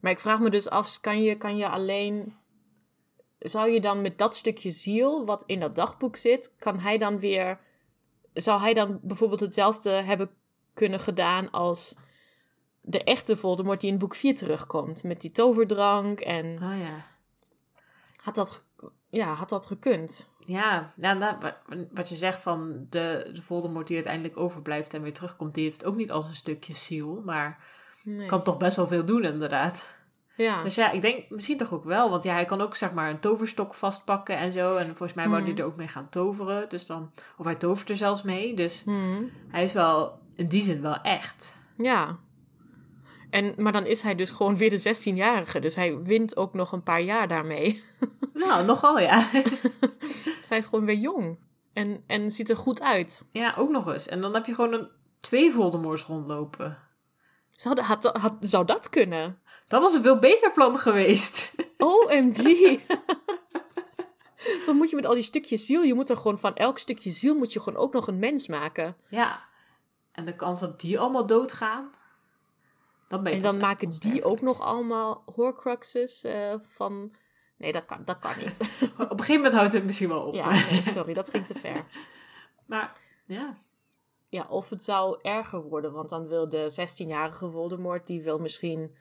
[0.01, 2.37] Maar ik vraag me dus af, kan je, kan je alleen...
[3.39, 7.19] Zou je dan met dat stukje ziel, wat in dat dagboek zit, kan hij dan
[7.19, 7.61] weer...
[8.33, 10.31] Zou hij dan bijvoorbeeld hetzelfde hebben
[10.79, 11.97] kunnen gedaan als
[12.81, 15.03] de echte Voldemort die in boek 4 terugkomt?
[15.03, 16.59] Met die toverdrank en...
[16.63, 17.07] Ah ja.
[18.17, 18.63] Had dat,
[19.09, 20.29] ja, had dat gekund?
[20.39, 21.55] Ja, ja nou, wat,
[21.93, 25.85] wat je zegt van de, de Voldemort die uiteindelijk overblijft en weer terugkomt, die heeft
[25.85, 27.59] ook niet als een stukje ziel, maar
[28.03, 28.27] Nee.
[28.27, 29.97] kan toch best wel veel doen inderdaad.
[30.37, 30.63] Ja.
[30.63, 33.11] Dus ja, ik denk misschien toch ook wel, want ja, hij kan ook zeg maar
[33.11, 34.77] een toverstok vastpakken en zo.
[34.77, 35.61] En volgens mij wou hij Mhm.
[35.61, 39.31] er ook mee gaan toveren, dus dan, of hij tovert er zelfs mee, dus Hmm.
[39.49, 41.57] hij is wel in die zin wel echt.
[41.77, 42.19] Ja.
[43.31, 44.81] En, maar dan is hij dus gewoon weer de
[45.13, 45.59] 16-jarige.
[45.61, 47.83] Dus hij wint ook nog een paar jaar daarmee.
[48.33, 49.29] Nou, nogal ja.
[50.49, 51.39] Hij is gewoon weer jong.
[51.73, 53.25] En, en ziet er goed uit.
[53.33, 54.07] ja, ook nog eens.
[54.09, 54.89] En dan heb je gewoon een,
[55.21, 56.79] twee Voldemorts rondlopen.
[57.51, 59.39] Zou, dat- had, had, zou dat kunnen?
[59.69, 61.53] Dat was een veel beter plan geweest.
[61.79, 62.79] OMG!
[64.65, 67.11] Zo moet je met al die stukjes ziel, je moet er gewoon van elk stukje
[67.11, 68.97] ziel moet je gewoon ook nog een mens maken.
[69.09, 69.48] Ja.
[70.19, 71.91] En de kans dat die allemaal doodgaan,
[73.09, 77.15] dan ben je En dan maken die ook nog allemaal horcruxes eh, van...
[77.57, 78.61] Nee, dat kan, dat kan niet.
[78.99, 80.35] Op een gegeven moment houdt het misschien wel op.
[80.35, 81.85] ja, nee, sorry, dat ging te ver.
[82.67, 83.59] Maar ja,
[84.29, 88.97] Ja, of het zou erger worden, want dan wil de 16-jarige Voldemort, die wil misschien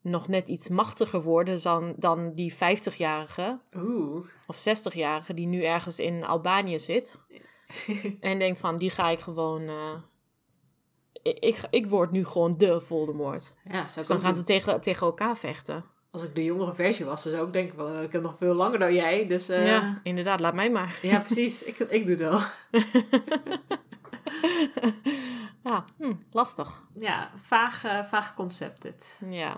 [0.00, 4.26] nog net iets machtiger worden dan, dan die 50-jarige oeh.
[4.46, 7.20] of 60-jarige die nu ergens in Albanië zit.
[8.20, 9.68] en denkt van, die ga ik gewoon...
[9.68, 9.94] eh,
[11.22, 13.54] ik, ik, word nu gewoon de Voldemort.
[13.70, 15.84] Ja, Dus dan gaan ze tegen, tegen elkaar vechten.
[16.10, 18.54] Als ik de jongere versie was, dan zou ik denken eh, ik heb nog veel
[18.54, 20.00] langer dan jij, dus eh, Ja, ja.
[20.02, 20.98] inderdaad, laat mij maar.
[21.24, 21.62] precies.
[21.62, 22.40] Ik, ik doe het wel.
[25.64, 26.84] ja, hm, lastig.
[26.96, 29.18] Ja, vaag, eh, vaag concept dit.
[29.28, 29.56] Ja.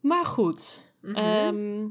[0.00, 1.16] Maar goed, Mhm.
[1.16, 1.86] Ehm,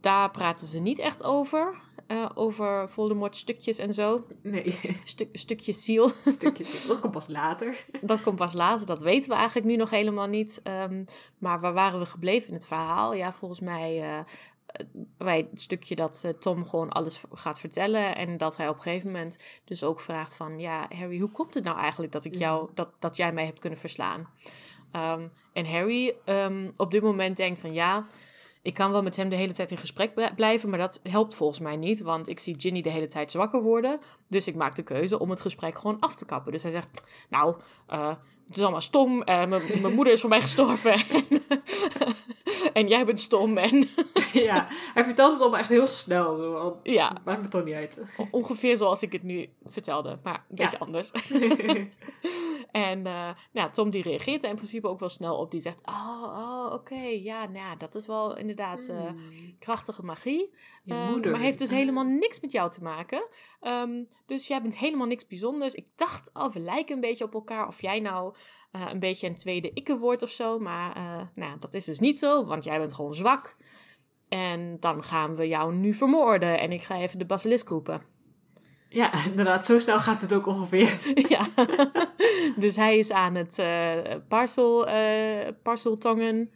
[0.00, 1.74] daar praten ze niet echt over.
[2.06, 4.24] Eh, over Voldemort stukjes en zo.
[4.42, 6.08] nee, Stu stukjes ziel.
[6.26, 6.86] stukjes.
[6.86, 7.86] Dat komt pas later.
[8.00, 8.86] dat komt pas later.
[8.86, 10.60] Dat weten we eigenlijk nu nog helemaal niet.
[10.62, 11.04] Ehm,
[11.38, 13.14] maar waar waren we gebleven in het verhaal?
[13.14, 14.84] Ja, volgens mij eh,
[15.16, 18.16] bij het stukje dat eh, Tom gewoon alles gaat vertellen.
[18.16, 20.58] En dat hij op een gegeven moment dus ook vraagt van...
[20.58, 23.58] Ja, Harry, hoe komt het nou eigenlijk dat, ik jou, dat, dat jij mij hebt
[23.58, 24.28] kunnen verslaan?
[24.92, 28.06] Ehm, en Harry ehm, op dit moment denkt van ja...
[28.62, 31.34] Ik kan wel met hem de hele tijd in gesprek bl- blijven, maar dat helpt
[31.34, 34.00] volgens mij niet, want ik zie Ginny de hele tijd zwakker worden.
[34.28, 36.52] Dus ik maak de keuze om het gesprek gewoon af te kappen.
[36.52, 38.14] Dus hij zegt, nou, eh,
[38.52, 39.22] het is allemaal stom.
[39.22, 39.46] eh,
[39.80, 40.92] mijn moeder is voor mij gestorven.
[40.92, 41.26] En,
[42.72, 43.56] en jij bent stom.
[43.58, 43.88] En
[44.32, 46.36] ja, hij vertelt het allemaal echt heel snel.
[46.36, 48.00] Zo, al, ja, maakt me toch niet uit.
[48.30, 50.62] ongeveer zoals ik het nu vertelde, maar een Ja.
[50.64, 51.10] beetje anders.
[52.72, 55.50] En eh, nou, Tom die reageert er in principe ook wel snel op.
[55.50, 59.10] Die zegt, oh, oh oké, ja, nou, dat is wel inderdaad eh,
[59.58, 60.54] krachtige magie.
[60.84, 61.30] Je Ehm, moeder.
[61.30, 63.28] maar heeft dus helemaal niks met jou te maken.
[63.60, 65.74] Ehm, dus jij bent helemaal niks bijzonders.
[65.74, 67.66] Ik dacht, oh, we lijken een beetje op elkaar.
[67.66, 68.34] Of jij nou
[68.72, 70.58] eh, een beetje een tweede ikke wordt of zo.
[70.58, 73.56] Maar eh, nou, dat is dus niet zo, want jij bent gewoon zwak.
[74.28, 76.60] En dan gaan we jou nu vermoorden.
[76.60, 78.02] En ik ga even de basilisk roepen.
[78.88, 80.98] Ja, inderdaad, zo snel gaat het ook ongeveer.
[81.28, 81.46] ja.
[82.56, 84.86] dus hij is aan het uh, parcel,
[85.62, 86.50] parceltongen.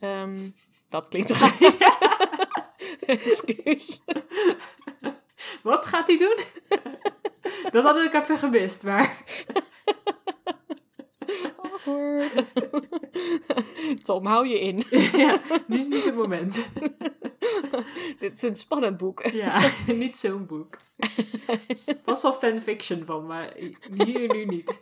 [0.00, 0.54] Um,
[0.88, 1.56] dat klinkt raar.
[3.06, 4.00] Excuus.
[5.62, 6.38] Wat gaat hij doen?
[7.70, 9.22] dat had ik even gemist, maar...
[14.02, 14.84] Tom, hou je in.
[15.24, 16.54] ja, nu is niet het moment.
[18.20, 19.22] Dit is een spannend boek.
[19.22, 20.76] ja, niet zo'n boek.
[21.86, 23.52] Er was wel fanfiction van, maar
[23.96, 24.78] hier nu niet.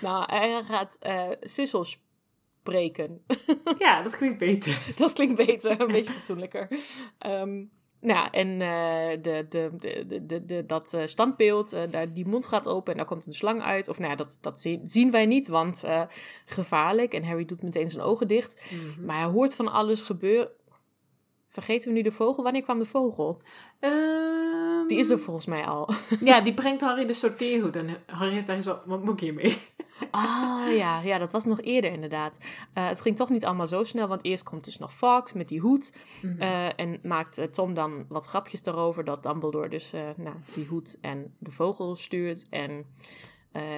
[0.00, 3.24] Nou, hij gaat uh, Sussel spreken.
[3.78, 4.92] ja, dat klinkt beter.
[4.96, 6.68] Dat klinkt beter, een beetje fatsoenlijker.
[7.26, 7.70] Um,
[8.06, 9.70] nou, en uh, de, de,
[10.06, 13.26] de, de, de, dat uh, standbeeld, uh, daar, die mond gaat open en daar komt
[13.26, 13.88] een slang uit.
[13.88, 15.84] Of nou ja, dat, dat zien wij niet, want
[16.44, 17.14] gevaarlijk.
[17.14, 18.64] En Harry doet meteen zijn ogen dicht.
[18.70, 19.04] Mm -hmm.
[19.04, 20.48] Maar hij hoort van alles gebeuren.
[21.46, 22.42] Vergeten we nu de vogel?
[22.42, 23.40] Wanneer kwam de vogel?
[23.80, 24.86] Um...
[24.86, 25.88] Die is er volgens mij al.
[26.20, 27.76] ja, die brengt Harry de sorteerhoed.
[27.76, 29.56] En Harry heeft daar zo, wat moet ik hiermee?
[30.10, 32.38] Ah ja, ja, dat was nog eerder inderdaad.
[32.74, 35.48] Uh, het ging toch niet allemaal zo snel, want eerst komt dus nog Fox met
[35.48, 35.92] die hoed.
[36.22, 36.42] Mm -hmm.
[36.42, 40.98] uh, en maakt uh, Tom dan wat grapjes daarover dat Dumbledore dus nou, die hoed
[41.00, 42.46] en de vogel stuurt.
[42.50, 42.84] En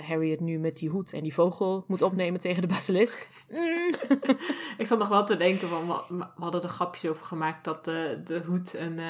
[0.03, 3.29] Harry het nu met die hoed en die vogel moet opnemen tegen de basilisk.
[3.51, 3.95] Mm.
[4.79, 8.43] Ik zat nog wel te denken, van, we hadden er grapjes over gemaakt dat de
[8.47, 9.01] hoed een...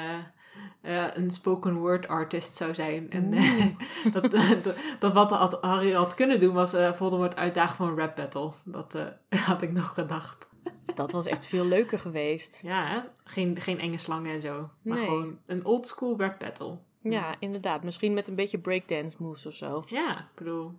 [0.83, 3.11] Uh, een spoken word artist zou zijn.
[3.11, 3.67] En uh,
[4.13, 4.51] dat, uh,
[4.99, 8.53] dat wat Harry had kunnen doen was uh, Voldemort uitdagen voor een rap battle.
[8.65, 8.99] Dat
[9.47, 10.49] had ik nog gedacht.
[10.95, 12.61] Dat was echt veel leuker geweest.
[12.63, 13.09] Ja?
[13.25, 14.71] Geen, geen enge slangen en zo.
[14.83, 15.07] Maar nee.
[15.07, 16.79] gewoon een old school rap battle.
[17.03, 17.83] Ja, inderdaad.
[17.83, 19.85] Misschien met een beetje breakdance moves of zo.
[19.87, 20.73] Ja, ik bedoel...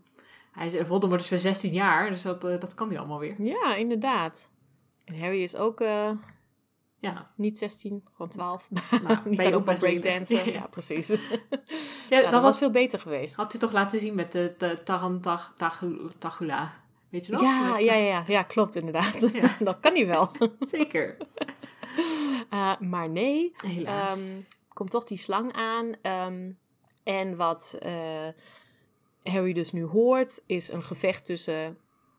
[0.51, 3.41] Hij is, Voldemort is voor 16 jaar, dus dat, dat kan hij allemaal weer.
[3.41, 4.51] Ja, inderdaad.
[5.05, 5.83] En Harry is ook...
[6.99, 7.31] Ja.
[7.35, 8.69] Niet 16, gewoon 12.
[9.03, 10.35] Nou, ben je ook breakdansen.
[10.37, 10.53] beter.
[10.53, 11.07] ja, precies.
[12.09, 13.35] Ja, ja, dat, was, was veel beter geweest.
[13.35, 16.73] had u toch laten zien met de, de Tarantagula.
[17.09, 17.41] Weet je nog?
[17.41, 19.33] Ja, ja, ja, ja, klopt inderdaad.
[19.59, 20.31] dat kan hij wel.
[20.59, 21.17] Zeker.
[22.49, 24.27] Eh, maar nee, Helaas.
[24.27, 24.41] ehm,
[24.73, 25.95] komt toch die slang aan.
[26.01, 26.51] ehm,
[27.03, 28.27] en wat eh,
[29.23, 31.77] Harry dus nu hoort, is een gevecht tussen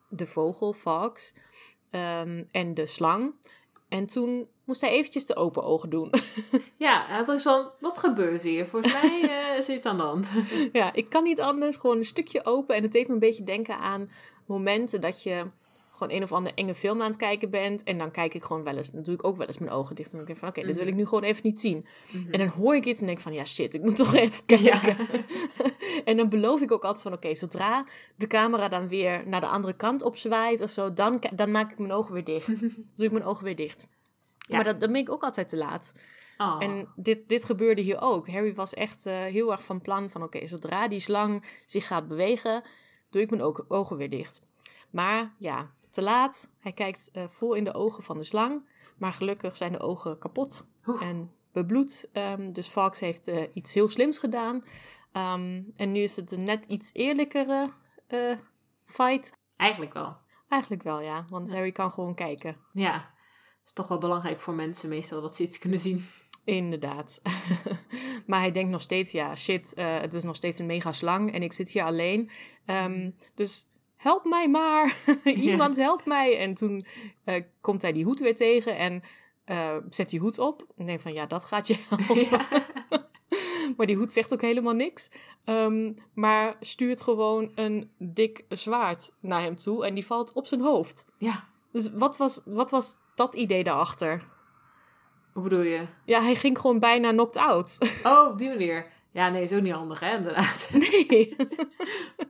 [0.09, 1.33] de vogel, Fox,
[1.89, 3.33] ehm, en de slang.
[3.89, 6.09] En toen moest hij eventjes de open ogen doen.
[6.77, 8.65] ja, hij zo, wat gebeurt hier?
[8.65, 10.31] Volgens mij eh zit het aan de hand.
[10.71, 11.77] ja, ik kan niet anders.
[11.77, 12.75] Gewoon een stukje open.
[12.75, 14.11] En het deed me een beetje denken aan
[14.45, 15.45] momenten dat je
[15.91, 17.83] gewoon een of andere enge film aan het kijken bent.
[17.83, 19.95] En dan kijk ik gewoon wel eens, dan doe ik ook wel eens mijn ogen
[19.95, 20.11] dicht.
[20.11, 21.85] En dan denk ik van, oké, dit wil ik nu gewoon even niet zien.
[22.31, 24.65] En dan hoor ik iets en denk van, ja shit, ik moet toch even kijken.
[24.65, 24.95] Ja.
[26.05, 29.47] en dan beloof ik ook altijd van, oké, zodra de camera dan weer naar de
[29.47, 32.47] andere kant opzwaait of zo, dan, dan maak ik mijn ogen weer dicht.
[32.95, 33.87] doe ik mijn ogen weer dicht.
[34.51, 34.55] Ja.
[34.55, 35.93] Maar dat, dan ben ik ook altijd te laat.
[36.41, 36.55] Oh.
[36.59, 38.27] En dit, dit gebeurde hier ook.
[38.27, 40.23] Harry was echt eh, heel erg van plan van...
[40.23, 42.63] oké, zodra die slang zich gaat bewegen...
[43.09, 44.41] doe ik mijn ogen, weer dicht.
[44.89, 46.51] Maar ja, te laat.
[46.59, 48.67] Hij kijkt eh, vol in de ogen van de slang.
[48.97, 51.01] Maar gelukkig zijn de ogen kapot Oeh.
[51.01, 52.09] en bebloed.
[52.13, 54.63] Ehm, dus Fox heeft eh, iets heel slims gedaan.
[55.11, 57.71] Ehm, en nu is het een net iets eerlijkere
[58.85, 59.37] fight.
[59.57, 60.17] Eigenlijk wel.
[60.47, 61.25] Eigenlijk wel, ja.
[61.29, 62.57] Want Harry kan gewoon kijken.
[62.73, 63.10] Ja.
[63.65, 66.05] Is toch wel belangrijk voor mensen meestal dat ze iets kunnen zien.
[66.43, 67.21] Inderdaad.
[68.27, 71.33] maar hij denkt nog steeds, ja, shit, eh, het is nog steeds een mega slang
[71.33, 72.29] en ik zit hier alleen.
[72.65, 74.97] Ehm, dus help mij maar.
[75.23, 76.37] Iemand help mij.
[76.37, 76.85] En toen
[77.23, 79.03] eh, komt hij die hoed weer tegen en
[79.45, 80.67] eh, zet die hoed op.
[80.77, 82.29] En denkt van, ja, dat gaat je helpen.
[82.29, 82.47] ja.
[83.77, 85.11] Maar die hoed zegt ook helemaal niks.
[85.43, 90.61] Ehm, maar stuurt gewoon een dik zwaard naar hem toe en die valt op zijn
[90.61, 91.05] hoofd.
[91.17, 91.49] ja.
[91.71, 94.27] Dus wat was, wat was dat idee daarachter?
[95.33, 95.87] Hoe bedoel je?
[96.05, 97.77] Ja, hij ging gewoon bijna knocked out.
[98.03, 98.91] Oh, op die manier.
[99.11, 100.69] Ja, nee, zo niet handig, hè, inderdaad.
[100.79, 101.35] Nee.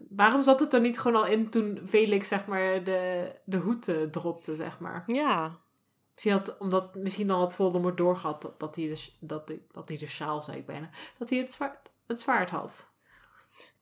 [0.09, 3.87] Waarom zat het er niet gewoon al in toen Felix, zeg maar, de, de hoed
[3.87, 5.03] eh, dropte, zeg maar?
[5.07, 5.59] Ja.
[6.13, 9.89] Misschien had, omdat misschien al had Voldemort doorgehad dat, dat, hij de, dat, hij- dat
[9.89, 12.89] hij de sjaal, zei ik bijna, dat hij het zwaard, het zwaard had.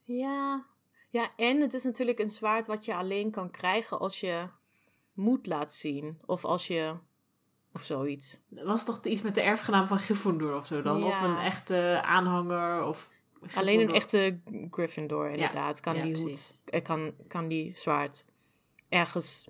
[0.03, 0.65] Ja.
[1.09, 4.47] Ja, en het is natuurlijk een zwaard wat je alleen kan krijgen als je
[5.19, 6.19] moed laat zien.
[6.25, 6.95] Of als je...
[7.73, 8.41] Of zoiets.
[8.47, 11.03] Dat was toch iets met de erfgenaam van Gryffindor of zo dan?
[11.03, 13.09] Of een echte aanhanger of...
[13.55, 14.39] Alleen een echte
[14.71, 15.79] Gryffindor, inderdaad.
[15.79, 16.47] kan ja, die precies.
[16.47, 16.73] hoed...
[16.73, 18.25] eh, Kan, kan die zwaard
[18.89, 19.47] ergens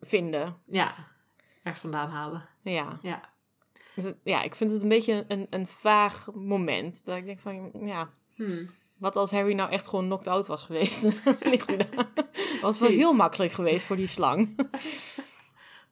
[0.00, 0.56] vinden.
[0.66, 1.06] Ja,
[1.62, 2.48] ergens vandaan halen.
[2.62, 2.98] Ja.
[3.02, 3.32] Ja.
[3.94, 7.04] Dus het- ja, ik vind het een beetje een, een vaag moment.
[7.04, 8.10] Dat ik denk van, ja...
[8.34, 8.70] Hmm.
[9.00, 11.02] Wat als Harry nou echt gewoon knocked out was geweest?
[11.40, 12.10] Ligt hij daar?
[12.60, 14.48] was wel heel makkelijk geweest voor die slang.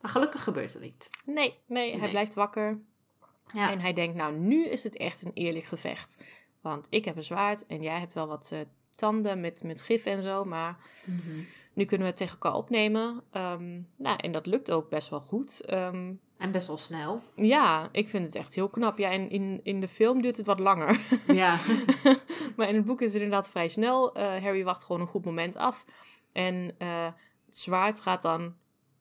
[0.00, 1.10] Maar gelukkig gebeurt het niet.
[1.24, 2.80] Nee, nee, hij blijft wakker.
[3.46, 3.70] Ja.
[3.70, 6.24] En hij denkt, nou, nu is het echt een eerlijk gevecht.
[6.60, 8.58] Want ik heb een zwaard en jij hebt wel wat eh,
[8.90, 10.44] tanden met, met gif en zo.
[10.44, 10.76] Maar
[11.72, 13.22] nu kunnen we het tegen elkaar opnemen.
[13.30, 15.60] Ehm, nou, en dat lukt ook best wel goed.
[15.60, 17.22] Ehm, En best wel snel.
[17.34, 18.98] ja, ik vind het echt heel knap.
[18.98, 21.00] Ja, en in, in de film duurt het wat langer.
[21.26, 21.58] Ja.
[22.56, 24.14] maar in het boek is het inderdaad vrij snel.
[24.14, 25.84] Eh, Harry wacht gewoon een goed moment af.
[26.32, 27.04] En eh,
[27.46, 28.54] het zwaard gaat dan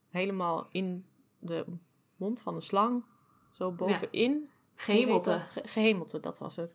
[0.10, 1.06] helemaal in
[1.40, 1.66] de
[2.16, 3.04] mond van de slang.
[3.52, 4.50] Zo bovenin.
[4.76, 5.40] Gehemelte.
[5.52, 6.74] Ge- gehemelte, dat was het.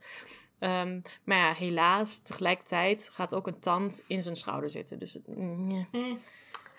[0.59, 4.99] Ehm, maar ja, helaas, tegelijkertijd gaat ook een tand in zijn schouder zitten.
[4.99, 6.01] Dus het- mm, Eh.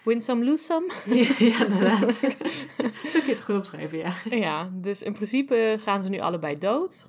[0.04, 0.92] Win some, lose some.
[1.50, 2.16] ja, inderdaad.
[3.12, 4.16] Zo kun je het goed opschrijven, ja.
[4.30, 7.08] ja, dus in principe gaan ze nu allebei dood.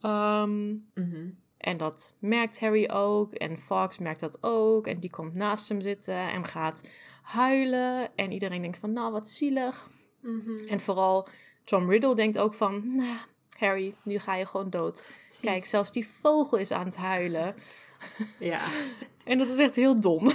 [0.00, 1.28] Ehm, Mhm.
[1.58, 3.32] en dat merkt Harry ook.
[3.32, 4.86] En Fox merkt dat ook.
[4.86, 6.90] En die komt naast hem zitten en gaat
[7.22, 8.10] huilen.
[8.16, 9.88] En iedereen denkt van, nou, wat zielig.
[10.22, 10.56] Mhm.
[10.68, 11.26] En vooral
[11.64, 13.16] Tom Riddle denkt ook van, nou,
[13.58, 15.08] Harry, nu ga je gewoon dood.
[15.24, 15.40] Precies.
[15.44, 17.54] Kijk, zelfs die vogel is aan het huilen.
[18.38, 18.60] Ja.
[19.24, 20.30] En dat is echt heel dom.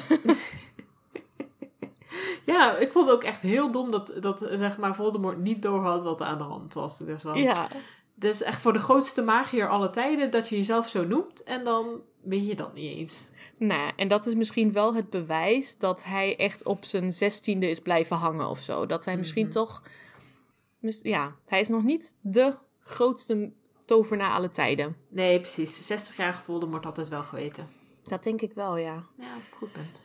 [2.45, 6.03] Ja, ik vond het ook echt heel dom dat, dat zeg maar, Voldemort niet doorhad
[6.03, 6.97] wat er aan de hand was.
[6.97, 7.67] Dus wel, ja,
[8.15, 11.63] Dit is echt voor de grootste magier alle tijden dat je jezelf zo noemt en
[11.63, 13.25] dan weet je dat niet eens.
[13.57, 17.79] nou, en dat is misschien wel het bewijs dat hij echt op zijn zestiende is
[17.79, 18.85] blijven hangen of zo.
[18.85, 19.53] Dat hij misschien Mhm.
[19.53, 19.83] toch,
[21.01, 23.51] ja, hij is nog niet de grootste
[23.85, 24.95] tovenaar alle tijden.
[25.09, 25.87] Nee, precies.
[25.91, 27.67] 60-jarige Voldemort had het wel geweten.
[28.03, 29.03] Dat denk ik wel, ja.
[29.17, 30.03] Ja, goed punt.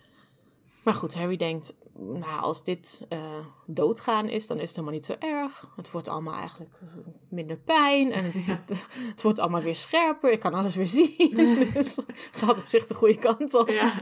[0.90, 5.06] Maar goed, Harry denkt, nou, als dit eh, doodgaan is, dan is het helemaal niet
[5.06, 5.72] zo erg.
[5.76, 6.88] Het wordt allemaal eigenlijk eh,
[7.28, 8.46] minder pijn en het,
[9.12, 10.30] het wordt allemaal weer scherper.
[10.32, 11.34] Ik kan alles weer zien.
[11.74, 11.98] dus
[12.30, 13.68] gaat op zich de goede kant op.
[13.68, 14.00] Ja.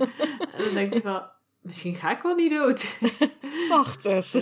[0.52, 2.98] En dan denkt hij van, misschien ga ik wel niet dood.
[3.68, 4.34] Wacht eens.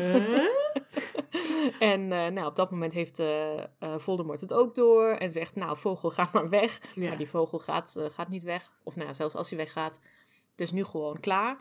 [1.79, 3.63] En eh, nou, op dat moment heeft eh,
[3.97, 6.81] Voldemort het ook door en zegt, nou, vogel, ga maar weg.
[6.95, 7.09] Ja.
[7.09, 8.73] Maar die vogel gaat, gaat niet weg.
[8.85, 10.01] Of nou, zelfs als hij weggaat,
[10.51, 11.59] het is nu gewoon klaar.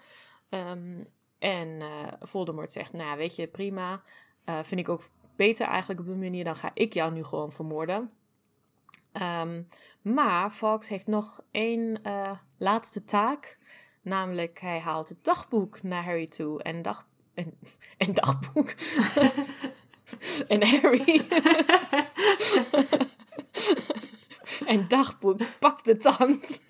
[0.49, 1.03] Ehm,
[1.39, 4.01] en eh, Voldemort zegt, nou, weet je, prima.
[4.43, 5.01] Eh, vind ik ook
[5.35, 8.11] beter eigenlijk op een manier, dan ga ik jou nu gewoon vermoorden.
[9.11, 9.63] Ehm,
[10.01, 13.57] maar Fox heeft nog één eh, laatste taak.
[14.01, 16.63] Namelijk, hij haalt het dagboek naar Harry toe.
[16.63, 17.59] En, dag, en,
[17.97, 18.73] en dagboek.
[20.47, 21.27] en Harry.
[24.73, 26.63] en dagboek pakt de tand.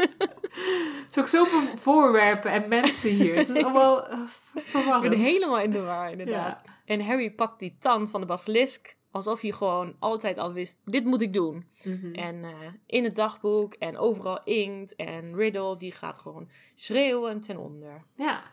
[1.16, 3.36] Het is ook zoveel voorwerpen en mensen hier.
[3.36, 4.20] Het is allemaal uh,
[4.54, 5.10] Ik verwarrend.
[5.10, 6.62] ben helemaal in de war, inderdaad.
[6.86, 8.96] En Harry pakt die tand van de basilisk.
[9.12, 11.66] Alsof hij gewoon altijd al wist, dit moet ik doen.
[11.84, 12.14] Mhm.
[12.14, 12.52] En eh,
[12.86, 14.96] in het dagboek en overal inkt.
[14.96, 18.04] En Riddle, die gaat gewoon schreeuwen ten onder.
[18.16, 18.44] Ja.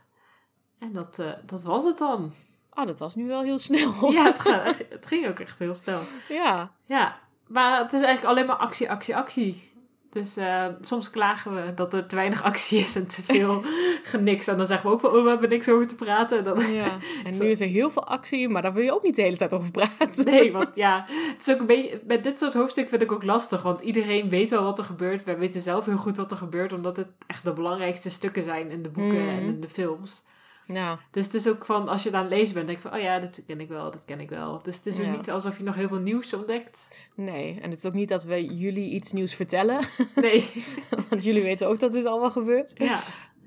[0.78, 2.32] En dat, eh, dat was het dan.
[2.74, 4.12] Oh, dat was nu wel heel snel.
[4.12, 4.42] Ja, het,
[4.88, 6.00] het ging ook echt heel snel.
[6.28, 6.72] ja.
[6.86, 9.71] Ja, maar het is eigenlijk alleen maar actie, actie, actie.
[10.12, 13.62] Dus eh, soms klagen we dat er te weinig actie is en te veel
[14.12, 14.46] geniks.
[14.46, 16.38] En dan zeggen we ook van, oh, we hebben niks over te praten.
[16.38, 16.98] En dan, ja.
[17.24, 19.36] En nu is er heel veel actie, maar daar wil je ook niet de hele
[19.36, 20.24] tijd over praten.
[20.24, 23.22] Nee, want ja, het is ook een beetje, met dit soort hoofdstukken vind ik ook
[23.24, 23.62] lastig.
[23.62, 25.24] Want iedereen weet wel wat er gebeurt.
[25.24, 28.70] Wij weten zelf heel goed wat er gebeurt, omdat het echt de belangrijkste stukken zijn
[28.70, 29.28] in de boeken Mm.
[29.28, 30.22] en in de films.
[30.66, 32.88] Ja, Dus het is ook van, als je dan aan het lezen bent, denk je
[32.88, 34.60] van, oh ja, dat ken ik wel, dat ken ik wel.
[34.62, 35.10] Dus het is ook Ja.
[35.16, 36.88] niet alsof je nog heel veel nieuws ontdekt.
[37.14, 37.58] nee.
[37.60, 39.80] En het is ook niet dat we jullie iets nieuws vertellen.
[40.14, 40.50] Nee,
[41.10, 42.72] Want jullie weten ook dat dit allemaal gebeurt.
[42.74, 43.00] ja.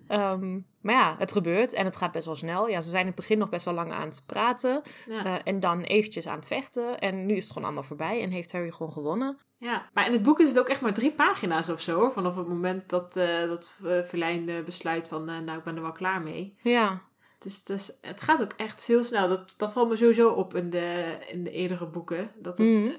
[0.08, 2.70] Ehm, maar ja, het gebeurt en het gaat best wel snel.
[2.70, 4.82] Ja, ze zijn in het begin nog best wel lang aan het praten.
[5.10, 5.26] ja.
[5.26, 7.00] eh, en dan eventjes aan het vechten.
[7.00, 9.38] En nu is het gewoon allemaal voorbij en heeft Harry gewoon gewonnen.
[9.58, 12.12] Ja, maar in het boek is het ook echt maar drie pagina's of zo, hoor.
[12.12, 15.92] Vanaf het moment dat, eh dat eh, Verlijn besluit van, nou, ik ben er wel
[15.92, 16.58] klaar mee.
[16.62, 17.02] Ja,
[17.40, 19.28] Dus, dus het gaat ook echt heel snel.
[19.28, 22.32] Dat, dat valt me sowieso op in de, in de eerdere boeken.
[22.36, 22.92] Dat het Mhm.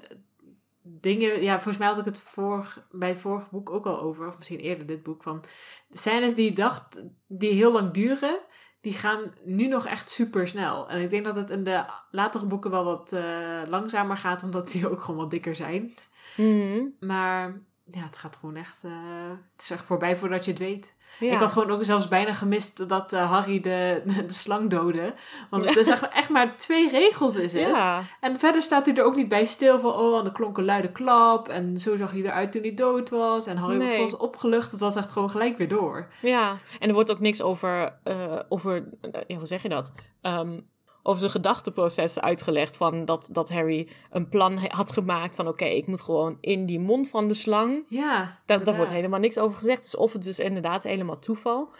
[0.87, 1.43] Dingen...
[1.43, 4.27] Ja, volgens mij had ik het vorig, bij het vorige boek ook al over.
[4.27, 5.23] Of misschien eerder dit boek.
[5.23, 5.43] Van
[5.87, 8.39] de scènes die dacht, die heel lang duren...
[8.81, 10.89] Die gaan nu nog echt super snel.
[10.89, 14.43] En ik denk dat het in de latere boeken wel wat eh, langzamer gaat.
[14.43, 15.93] Omdat die ook gewoon wat dikker zijn.
[16.37, 16.85] Mhm.
[16.99, 18.83] Maar ja, het gaat gewoon echt...
[18.83, 20.95] eh, het is echt voorbij voordat je het weet.
[21.19, 21.31] Ja.
[21.31, 25.13] Ik had gewoon ook zelfs bijna gemist dat eh, Harry de, de, slang doodde.
[25.49, 27.69] Want het is echt, echt maar twee regels is het.
[27.69, 29.93] Ja, En verder staat hij er ook niet bij stil van...
[29.93, 31.47] Oh, er klonk een luide klap.
[31.49, 33.45] En zo zag hij eruit toen hij dood was.
[33.45, 33.99] En Harry Nee.
[33.99, 34.71] was opgelucht.
[34.71, 36.07] Het was echt gewoon gelijk weer door.
[36.21, 36.57] ja.
[36.79, 38.15] En er wordt ook niks over, eh,
[38.49, 38.87] over
[39.27, 39.93] eh, hoe zeg je dat?
[40.21, 40.59] Ehm,
[41.07, 42.77] over zijn gedachteproces uitgelegd.
[42.77, 45.47] Van dat, dat Harry een plan had gemaakt van...
[45.47, 47.85] Oké, ik moet gewoon in die mond van de slang.
[47.89, 49.81] Ja, Daar, daar wordt helemaal niks over gezegd.
[49.81, 51.73] Dus of het is inderdaad helemaal toeval.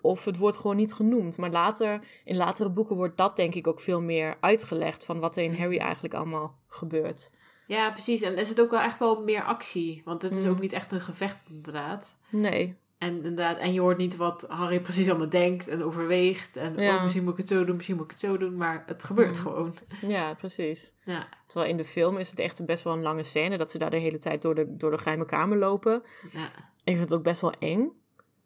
[0.00, 1.36] Of het wordt gewoon niet genoemd.
[1.38, 5.04] Maar later, in latere boeken wordt dat denk ik ook veel meer uitgelegd.
[5.04, 7.30] Van wat er in Harry eigenlijk allemaal gebeurt.
[7.66, 8.22] Ja, precies.
[8.22, 10.02] En er zit ook wel echt wel meer actie.
[10.04, 10.50] Want het is Mm.
[10.50, 12.14] ook niet echt een gevecht, inderdaad.
[12.28, 12.76] Nee.
[12.98, 16.56] En, inderdaad, en je hoort niet wat Harry precies allemaal denkt en overweegt.
[16.56, 16.96] En Ja.
[16.96, 18.56] oh, misschien moet ik het zo doen, misschien moet ik het zo doen.
[18.56, 19.36] Maar het gebeurt Mm.
[19.42, 19.74] gewoon.
[20.00, 20.92] Ja, precies.
[21.04, 23.56] Ja, Terwijl in de film is het echt best wel een lange scène.
[23.56, 26.02] Dat ze daar de hele tijd door de, door de geheime kamer lopen.
[26.32, 26.46] ja.
[26.84, 27.88] Ik vind het ook best wel eng.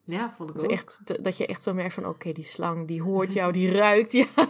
[0.04, 0.70] ja vond ik Dat, ook.
[0.70, 2.06] echt, dat je echt zo merkt van...
[2.06, 4.26] Oké, die slang, die hoort jou, die ruikt jou.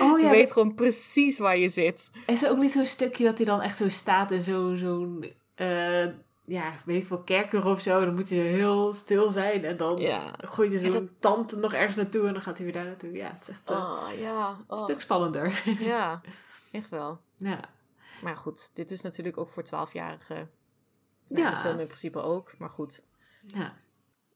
[0.00, 2.10] Oh je ja, weet gewoon precies waar je zit.
[2.26, 6.06] Is er ook niet zo'n stukje dat hij dan echt zo staat zo- zo'n, eh,
[6.48, 8.04] ja, weet ik veel, kerker of zo.
[8.04, 10.32] Dan moet hij heel stil zijn en dan Ja.
[10.36, 13.12] gooit hij zo'n tand nog ergens naartoe en dan gaat hij weer daar naartoe.
[13.12, 14.48] Ja, het is echt Oh, ja.
[14.48, 14.82] een Oh.
[14.82, 15.62] stuk spannender.
[15.80, 16.20] Ja,
[16.72, 17.20] echt wel.
[17.36, 17.60] ja.
[18.22, 20.50] Maar goed, dit is natuurlijk ook voor 12-jarigen.
[21.28, 21.50] Nou, Ja.
[21.50, 23.04] De film in principe ook, maar goed.
[23.46, 23.72] Ja.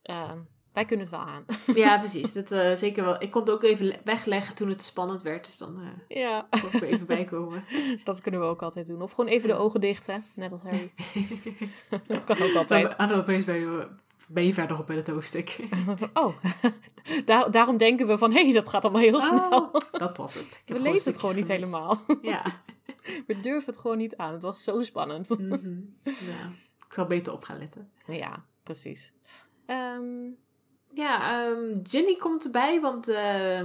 [0.01, 0.39] Ehm,
[0.73, 1.45] wij kunnen het wel aan.
[1.83, 2.33] ja, precies.
[2.33, 3.21] Dat, eh, zeker wel.
[3.21, 5.45] Ik kon het ook even le- wegleggen toen het spannend werd.
[5.45, 7.65] Dus dan eh ja, kon ik er even bij komen.
[8.03, 9.01] dat kunnen we ook altijd doen.
[9.01, 10.17] Of gewoon even de ogen dicht, hè?
[10.33, 10.91] Net als Harry.
[12.25, 12.97] kan ook altijd.
[12.97, 13.87] Dan, dan opeens ben je,
[14.27, 15.57] ben je verder op in het hoofdstuk.
[16.13, 16.35] Oh,
[17.25, 19.49] Daar, daarom denken we van, hé, hey, dat gaat allemaal heel snel.
[19.51, 20.61] Oh, dat was het.
[20.65, 21.65] We lezen het gewoon niet gemist.
[21.65, 22.01] helemaal.
[22.21, 22.43] Ja.
[23.27, 24.33] We durven het gewoon niet aan.
[24.33, 25.29] Het was zo spannend.
[25.39, 25.79] Mhm.
[26.03, 26.51] ja.
[26.87, 27.89] Ik zal beter op gaan letten.
[28.07, 29.13] Ja, precies.
[29.65, 30.03] Ehm,
[30.93, 33.61] Ja, ehm, Ginny komt erbij, want eh,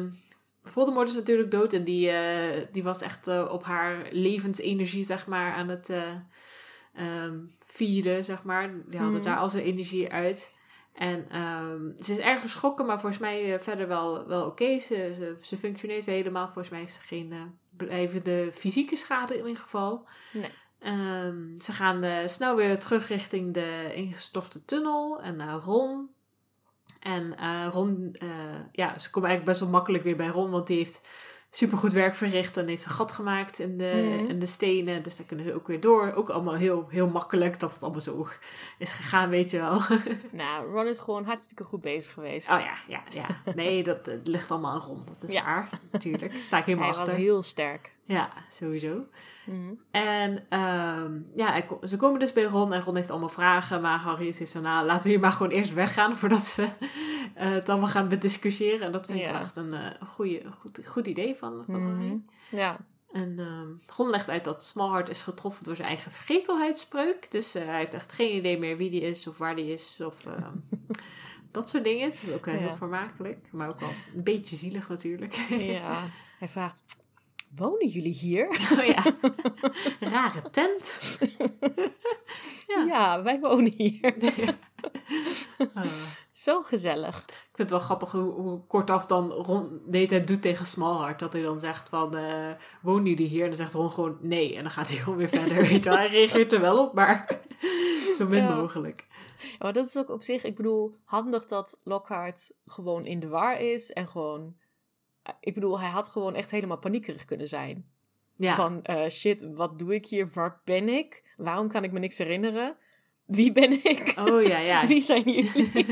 [0.63, 1.73] Voldemort is natuurlijk dood.
[1.73, 6.15] En die, eh, die was echt eh, op haar levensenergie, zeg maar, aan het eh,
[6.95, 8.71] ehm, vieren, zeg maar.
[8.87, 9.25] Die haalde Mhm.
[9.27, 10.57] daar al zijn energie uit.
[10.95, 11.27] En
[11.99, 14.79] ze is erg geschrokken, maar volgens mij verder wel, wel oké.
[14.79, 16.45] Ze, ze, ze functioneert weer helemaal.
[16.45, 20.09] Volgens mij heeft ze geen blijvende fysieke schade in ieder geval.
[20.33, 20.51] Nee.
[21.61, 26.11] Ze gaan snel weer terug richting de ingestorte tunnel en naar Ron.
[27.01, 28.29] En eh, Ron, eh,
[28.73, 31.01] ja, ze komen eigenlijk best wel makkelijk weer bij Ron, want die heeft
[31.51, 34.31] supergoed werk verricht en heeft een gat gemaakt in de, Mhm.
[34.31, 35.03] in de stenen.
[35.03, 36.13] Dus daar kunnen ze ook weer door.
[36.15, 38.27] Ook allemaal heel, heel makkelijk dat het allemaal zo
[38.79, 39.81] is gegaan, weet je wel.
[40.33, 42.51] nou, Ron is gewoon hartstikke goed bezig geweest.
[42.51, 43.53] Oh ja, ja, ja.
[43.55, 45.03] Nee, dat eh, ligt allemaal aan Ron.
[45.05, 45.45] Dat is Ja.
[45.45, 46.33] waar, natuurlijk.
[46.39, 47.19] Sta ik helemaal Hij was achter.
[47.23, 47.97] heel sterk.
[48.09, 49.07] Ja, sowieso.
[49.47, 49.75] Mhm.
[49.91, 53.81] En ehm, ja, ze komen dus bij Ron en Ron heeft allemaal vragen.
[53.81, 56.63] Maar Harry is van, nou, laten we hier maar gewoon eerst weggaan voordat ze
[57.35, 58.87] eh, het allemaal gaan bediscussiëren.
[58.87, 61.95] En dat vind ik wel echt een eh, goeie, goed, goed idee van, van Mhm.
[61.95, 62.21] Harry.
[62.49, 62.77] Ja,
[63.13, 67.31] En ehm Ron legt uit dat Smallheart is getroffen door zijn eigen vergetelheidsspreuk.
[67.31, 70.01] Dus eh, hij heeft echt geen idee meer wie die is of waar die is
[70.01, 70.55] of ehm,
[71.51, 72.09] dat soort dingen.
[72.11, 72.77] Het is ook heel Ja.
[72.77, 75.35] vermakelijk, maar ook wel een beetje zielig natuurlijk.
[75.49, 76.03] ja.
[76.39, 76.83] Hij vraagt,
[77.57, 78.49] wonen jullie hier?
[78.79, 79.03] oh ja,
[80.01, 80.99] rare tent.
[82.67, 82.85] Ja.
[82.87, 84.15] Ja, wij wonen hier.
[85.75, 85.85] Ah.
[86.31, 87.19] Zo gezellig.
[87.19, 90.67] Ik vind het wel grappig hoe, hoe kortaf dan Ron de hele tijd doet tegen
[90.67, 91.19] Smallheart.
[91.19, 92.51] Dat hij dan zegt van, eh
[92.83, 93.43] wonen jullie hier?
[93.43, 94.57] En dan zegt Ron gewoon nee.
[94.57, 95.99] En dan gaat hij gewoon weer verder, weet je wel.
[95.99, 97.41] Hij reageert er wel op, maar
[98.17, 98.55] zo min Ja.
[98.55, 99.07] mogelijk.
[99.41, 103.29] Ja, maar dat is ook op zich, ik bedoel, handig dat Lockhart gewoon in de
[103.29, 104.57] war is en gewoon...
[105.41, 107.87] Ik bedoel, hij had gewoon echt helemaal paniekerig kunnen zijn.
[108.37, 110.31] Ja, Van, eh, shit, wat doe ik hier?
[110.35, 111.23] Waar ben ik?
[111.37, 112.77] Waarom kan ik me niks herinneren?
[113.27, 114.15] Wie ben ik?
[114.19, 114.87] oh ja, ja.
[114.93, 115.87] Wie zijn jullie?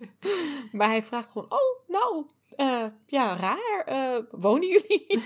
[0.72, 2.26] maar hij vraagt gewoon, oh, nou,
[2.56, 3.82] eh, ja, raar.
[3.86, 5.06] eh, wonen jullie?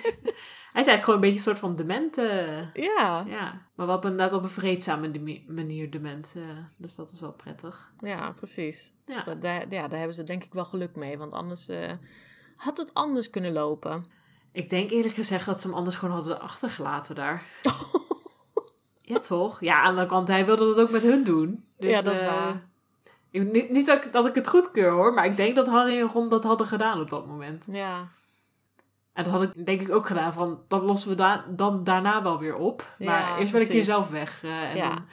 [0.73, 2.19] Hij is eigenlijk gewoon een beetje een soort van dement.
[2.19, 5.09] eh, ja, ja, maar wel op, inderdaad op een vreedzame
[5.47, 6.35] manier dement.
[6.37, 6.43] eh,
[6.77, 7.93] dus dat is wel prettig.
[8.01, 8.93] ja, precies.
[9.07, 9.35] Ja.
[9.35, 11.19] Daar, ja, daar hebben ze denk ik wel geluk mee.
[11.19, 11.69] Want anders
[12.57, 14.05] had het anders kunnen lopen.
[14.53, 17.43] Ik denk eerlijk gezegd dat ze hem anders gewoon hadden achtergelaten daar.
[18.99, 19.61] ja, toch?
[19.61, 21.65] Ja, aan de kant, hij wilde dat ook met hun doen.
[21.79, 22.67] Dus, Ja, dat is eh, waar.
[23.31, 25.99] ik- niet niet dat, ik, dat ik het goedkeur hoor, maar ik denk dat Harry
[26.01, 27.67] en Ron dat hadden gedaan op dat moment.
[27.71, 28.09] Ja,
[29.13, 32.23] En dat had ik denk ik ook gedaan van, dat lossen we da dan daarna
[32.23, 32.95] wel weer op.
[32.99, 34.43] Maar Ja, eerst wil ik hier zelf weg.
[34.45, 34.89] eh, en Ja.
[34.89, 35.05] dan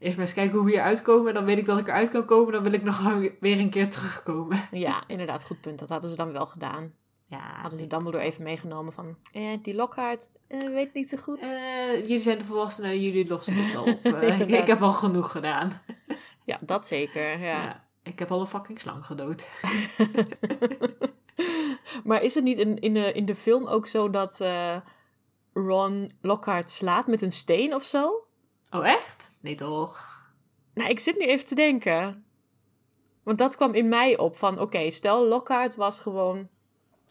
[0.00, 1.28] eerst maar eens kijken hoe we hier uitkomen.
[1.28, 2.52] En dan weet ik dat ik eruit kan komen.
[2.52, 4.60] Dan wil ik nog weer een keer terugkomen.
[4.70, 5.78] ja, inderdaad, goed punt.
[5.78, 6.92] Dat hadden ze dan wel gedaan.
[7.30, 9.16] Ja, Hadden ze Dumbledore even meegenomen van...
[9.32, 11.38] Eh, die Lockhart eh, weet niet zo goed.
[11.38, 14.04] Eh, jullie zijn de volwassenen, jullie lossen het wel op.
[14.20, 15.82] Eh, ik, heb al genoeg gedaan.
[16.44, 17.62] Ja, dat zeker, ja.
[17.62, 17.84] Ja.
[18.02, 19.48] ik heb al een fucking slang gedood.
[22.04, 24.44] maar is het niet in, in, de, in de film ook zo dat
[25.52, 28.24] Ron Lockhart slaat met een steen of zo?
[28.70, 29.30] Oh, echt?
[29.40, 30.08] Nee, toch?
[30.74, 32.24] Nou, ik zit nu even te denken.
[33.22, 36.48] Want dat kwam in mij op van, oké, stel Lockhart was gewoon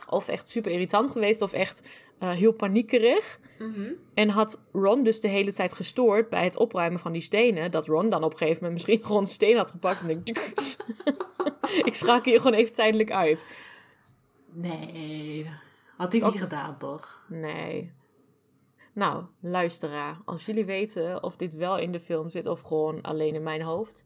[0.09, 1.87] of echt super irritant geweest of echt
[2.19, 3.39] eh, heel paniekerig.
[3.59, 3.91] Mhm.
[4.13, 7.71] En had Ron dus de hele tijd gestoord bij het opruimen van die stenen.
[7.71, 10.01] Dat Ron dan op een gegeven moment misschien gewoon een steen had gepakt.
[10.01, 10.29] En denk
[11.83, 13.45] ik schakel je gewoon even tijdelijk uit.
[14.51, 15.49] Nee,
[15.97, 17.23] had hij Dat- niet gedaan, toch?
[17.27, 17.91] Nee.
[18.99, 23.35] Nou, luisteraar, als jullie weten of dit wel in de film zit of gewoon alleen
[23.35, 24.05] in mijn hoofd,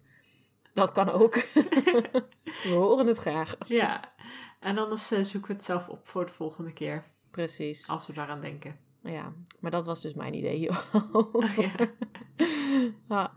[0.74, 1.34] dat kan ook.
[2.64, 3.56] we horen het graag.
[3.66, 4.14] Ja,
[4.60, 7.04] en anders eh, zoeken we het zelf op voor de volgende keer.
[7.32, 7.90] Precies.
[7.90, 8.80] Als we daaraan denken.
[9.04, 10.60] Ja, maar dat was dus mijn idee.
[11.58, 11.72] Ja.
[13.10, 13.34] Ja.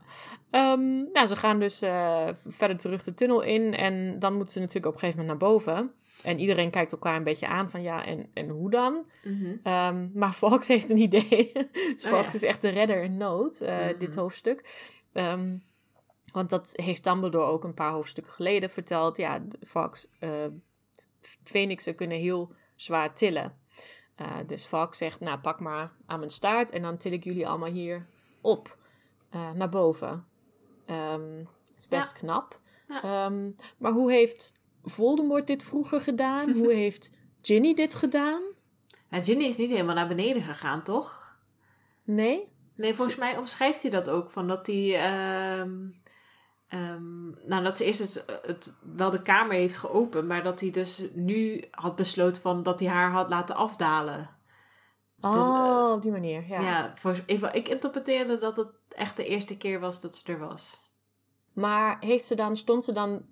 [0.50, 3.74] Ehm, nou, ze gaan dus eh, verder terug de tunnel in.
[3.74, 5.92] En dan moeten ze natuurlijk op een gegeven moment naar boven.
[6.22, 9.06] En iedereen kijkt elkaar een beetje aan van ja, en, en hoe dan?
[9.24, 9.56] Mhm.
[9.62, 11.52] Ehm, maar Fox heeft een idee.
[11.72, 12.38] dus Oh, Fox ja.
[12.38, 13.98] is echt de redder in nood, eh, Mhm.
[13.98, 14.86] dit hoofdstuk.
[15.12, 15.56] Ehm,
[16.32, 19.16] want dat heeft Dumbledore ook een paar hoofdstukken geleden verteld.
[19.16, 20.30] Ja, Fox, eh
[21.42, 23.58] Phoenixen kunnen heel zwaar tillen.
[24.14, 27.48] Eh, dus Fox zegt, nou pak maar aan mijn staart en dan til ik jullie
[27.48, 28.06] allemaal hier
[28.40, 28.76] op,
[29.54, 30.24] naar boven.
[30.86, 31.40] Ehm
[31.78, 32.60] is best knap.
[32.88, 33.30] Ja.
[33.78, 34.54] Maar hoe heeft
[34.88, 36.50] Voldemort dit vroeger gedaan?
[36.50, 38.42] hoe heeft Ginny dit gedaan?
[39.10, 41.36] Nou, Ginny is niet helemaal naar beneden gegaan, toch?
[42.04, 42.48] Nee?
[42.74, 44.30] Nee, volgens mij omschrijft hij dat ook.
[44.30, 44.94] Van dat hij.
[44.94, 45.70] ehm,
[46.68, 50.28] ehm, nou, dat ze eerst het, het, wel de kamer heeft geopend.
[50.28, 54.30] Maar dat hij dus nu had besloten van dat hij haar had laten afdalen.
[55.20, 56.60] Oh, eh, op die manier, ja.
[56.60, 60.38] Ja, volgens, even, ik interpreteerde dat het echt de eerste keer was dat ze er
[60.38, 60.90] was.
[61.52, 63.24] Maar heeft ze dan, stond ze dan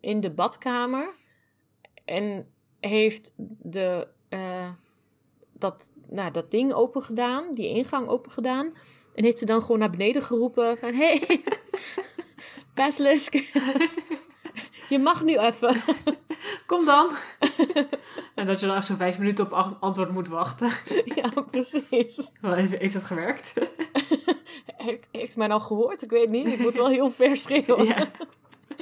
[0.00, 1.08] in de badkamer
[2.04, 3.32] en heeft
[3.62, 4.70] de, eh,
[5.52, 8.72] dat, nou, dat ding open gedaan, die ingang open gedaan.
[9.14, 11.42] En heeft ze dan gewoon naar beneden geroepen van, hey,
[12.74, 13.34] Basilisk,
[14.88, 15.76] je mag nu even.
[16.66, 17.10] Kom dan!
[18.34, 20.70] en dat je dan echt zo'n vijf minuten op antwoord moet wachten.
[21.04, 22.30] ja, precies.
[22.40, 23.52] Heeft, heeft dat gewerkt?
[24.64, 26.02] Heeft, heeft mij nou gehoord?
[26.02, 26.46] Ik weet niet.
[26.46, 27.84] Ik moet wel heel ver schreeuwen.
[27.84, 28.10] ja.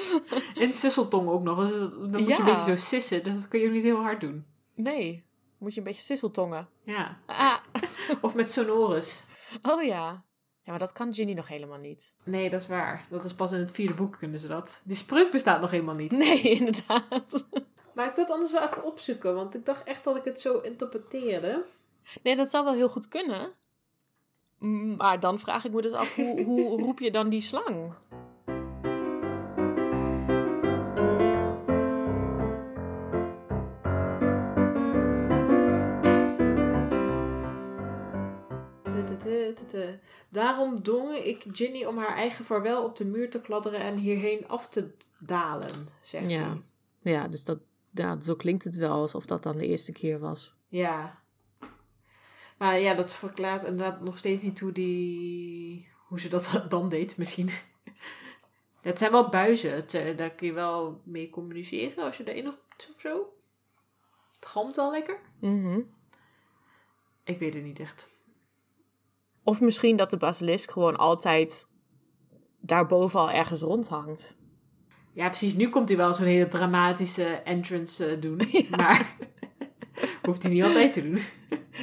[0.55, 1.69] In sisseltong ook nog.
[1.69, 3.25] Dus dan moet je een beetje zo sissen.
[3.25, 4.47] Dus dat kun je ook niet heel hard doen.
[4.75, 5.25] Nee,
[5.59, 6.69] moet je een beetje sisseltongen.
[6.85, 7.19] Ja.
[7.27, 7.57] Ah.
[8.23, 9.25] Of met sonorus.
[9.63, 10.25] Oh ja.
[10.63, 12.15] Ja, maar dat kan Ginny nog helemaal niet.
[12.25, 13.07] Nee, dat is waar.
[13.11, 14.81] Dat is pas in het vierde boek kunnen ze dat.
[14.85, 16.11] Die spreuk bestaat nog helemaal niet.
[16.11, 17.47] Nee, inderdaad.
[17.95, 19.35] Maar ik wil het anders wel even opzoeken.
[19.35, 21.65] Want ik dacht echt dat ik het zo interpreteerde.
[22.23, 23.53] Nee, dat zou wel heel goed kunnen.
[24.97, 27.95] Maar dan vraag ik me dus af, hoe, hoe roep je dan die slang?
[40.29, 44.49] Daarom dwong ik Ginny om haar eigen vaarwel op de muur te kladderen en hierheen
[44.49, 45.71] af te dalen,
[46.03, 46.39] zegt Ja.
[47.03, 47.13] hij.
[47.13, 47.59] Ja, dus dat,
[47.91, 50.55] ja, zo klinkt het wel alsof dat dan de eerste keer was.
[50.69, 51.23] Ja.
[52.59, 55.89] Maar ja, dat verklaart inderdaad nog steeds niet hoe, die...
[56.09, 57.51] hoe ze dat dan deed, misschien.
[58.81, 59.75] Het zijn wel buizen.
[59.75, 63.33] Het, eh, daar kun je wel mee communiceren als je erin roept of zo.
[64.35, 65.19] Het galmt wel lekker.
[65.41, 65.81] Mhm.
[67.25, 68.09] Ik weet het niet echt.
[69.47, 71.69] Of misschien dat de basilisk gewoon altijd
[72.61, 74.37] daarboven al ergens rondhangt.
[75.13, 75.55] Ja, precies.
[75.55, 78.41] Nu komt hij wel zo'n hele dramatische entrance eh, doen.
[78.77, 79.17] Maar
[80.27, 81.19] hoeft hij niet altijd te doen.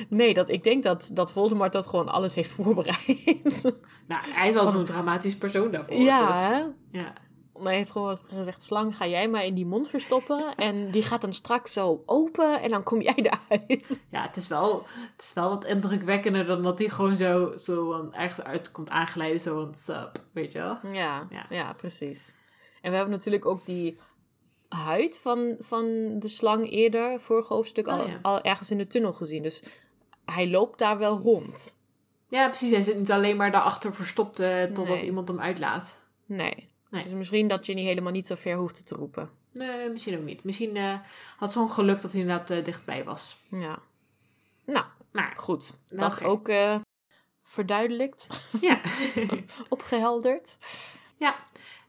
[0.09, 3.73] Nee, dat, ik denk dat, dat Voldemort dat gewoon alles heeft voorbereid.
[4.07, 5.95] Nou, hij is wel zo'n dramatisch persoon daarvoor.
[5.95, 7.13] ja, dus- ja.
[7.65, 10.55] Hij heeft gewoon gezegd, slang, ga jij maar in die mond verstoppen.
[10.55, 14.01] En die gaat dan straks zo open en dan kom jij eruit.
[14.11, 14.85] Ja, het is, wel,
[15.15, 19.39] het is wel wat indrukwekkender dan dat hij gewoon zo, zo ergens uit komt aangeleiden.
[19.39, 20.77] Zo sup, weet je wel?
[20.93, 21.45] Ja, Ja.
[21.49, 21.73] ja.
[21.73, 22.35] precies.
[22.81, 23.97] En we hebben natuurlijk ook die
[24.69, 25.85] huid van, van
[26.19, 28.19] de slang eerder, vorig hoofdstuk, al, Oh, ja.
[28.21, 29.43] al ergens in de tunnel gezien.
[29.43, 29.63] Dus
[30.25, 31.77] hij loopt daar wel rond.
[32.27, 32.71] Ja, precies.
[32.71, 35.05] Hij zit niet alleen maar daarachter verstopt eh, totdat Nee.
[35.05, 35.97] iemand hem uitlaat.
[36.25, 36.71] Nee.
[36.93, 37.03] Nee.
[37.03, 39.29] Dus misschien dat Ginny helemaal niet zo ver hoeft te roepen.
[39.53, 40.43] Nee, misschien ook niet.
[40.43, 40.99] Misschien eh,
[41.37, 43.37] had zo'n geluk dat hij inderdaad eh, dichtbij was.
[43.49, 43.79] Ja.
[44.65, 45.73] Nou, Nou, goed.
[45.85, 46.75] Dat ook eh,
[47.41, 48.27] verduidelijkt,
[48.61, 48.81] ja.
[49.69, 50.57] opgehelderd.
[51.17, 51.35] ja.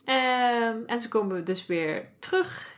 [0.05, 2.77] Ehm, en ze komen dus weer terug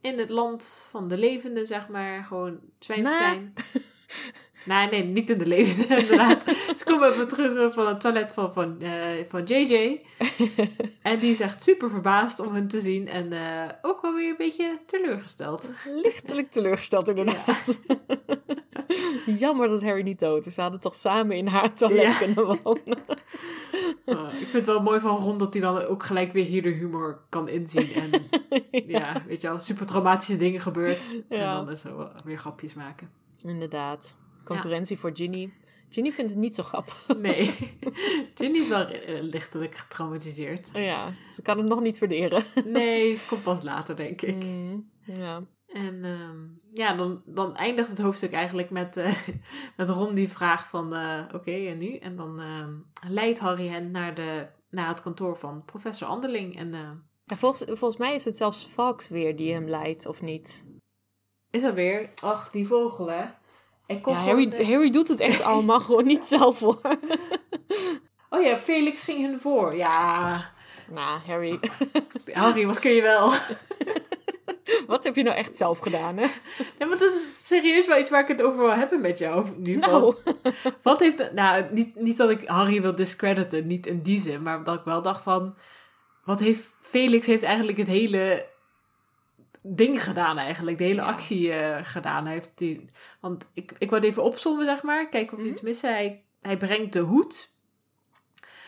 [0.00, 2.24] in het land van de levenden, zeg maar.
[2.24, 3.54] Gewoon Zwijnstein.
[4.68, 6.42] Nee, nee, niet in de levenden, inderdaad.
[6.76, 10.00] Ze komen even terug eh, van het toilet van, van, eh, van JJ.
[11.02, 13.08] En die is echt super verbaasd om hen te zien.
[13.08, 15.70] En eh, ook wel weer een beetje teleurgesteld.
[16.02, 17.78] Lichtelijk teleurgesteld inderdaad.
[19.42, 20.54] Jammer dat Harry niet dood is.
[20.54, 22.18] Ze hadden toch samen in haar toilet Ja.
[22.18, 22.98] kunnen wonen.
[24.06, 26.62] Uh, ik vind het wel mooi van Ron dat hij dan ook gelijk weer hier
[26.62, 27.92] de humor kan inzien.
[27.92, 28.10] En
[28.86, 31.22] ja, weet je wel, super traumatische dingen gebeurt.
[31.28, 33.10] En dan is er wel weer grapjes maken.
[33.42, 34.16] Inderdaad.
[34.48, 35.52] Concurrentie voor Ginny.
[35.88, 37.08] Ginny vindt het niet zo grappig.
[37.16, 37.54] Nee,
[38.34, 40.68] Ginny is wel eh, lichtelijk getraumatiseerd.
[40.72, 42.44] Ja, ze kan hem nog niet verderen.
[42.64, 44.44] Nee, het komt pas later, denk ik.
[44.44, 45.40] Mm, ja.
[45.68, 46.36] En ehm,
[46.72, 49.14] ja, dan, dan eindigt het hoofdstuk eigenlijk met, eh,
[49.76, 51.96] met Ron die vraagt van eh, oké, en nu?
[51.96, 52.72] En dan ehm,
[53.12, 56.56] leidt Harry hen naar, de, naar het kantoor van professor Anderling.
[56.58, 56.70] En
[57.24, 60.66] Ja, volgens, volgens mij is het zelfs Fox weer die hem leidt, of niet?
[61.50, 62.10] is dat weer?
[62.22, 63.24] Ach, die vogel hè.
[63.88, 66.80] Ja, Harry, Harry doet het echt allemaal gewoon niet zelf hoor.
[68.30, 69.76] Oh ja, Felix ging hun voor.
[69.76, 70.50] Ja,
[70.90, 71.58] nou, Harry,
[72.32, 73.32] Harry, wat kun je wel?
[74.86, 76.26] wat heb je nou echt zelf gedaan, hè?
[76.78, 79.46] Ja, maar dat is serieus wel iets waar ik het over wil hebben met jou.
[79.46, 80.14] In ieder geval.
[80.24, 81.32] Nou, Wat heeft...
[81.32, 84.42] Nou, niet, niet dat ik Harry wil discrediten, niet in die zin.
[84.42, 85.54] Maar dat ik wel dacht van...
[86.24, 86.70] Wat heeft...
[86.80, 88.46] Felix heeft eigenlijk het hele
[89.76, 90.78] ding gedaan eigenlijk.
[90.78, 91.06] De hele Ja.
[91.06, 92.24] actie eh, gedaan.
[92.24, 92.84] Hij heeft die,
[93.20, 95.08] want ik, ik wou het even opzommen, zeg maar.
[95.08, 95.52] Kijken of Mhm.
[95.52, 95.90] iets missen.
[95.92, 97.56] Hij, hij brengt de hoed.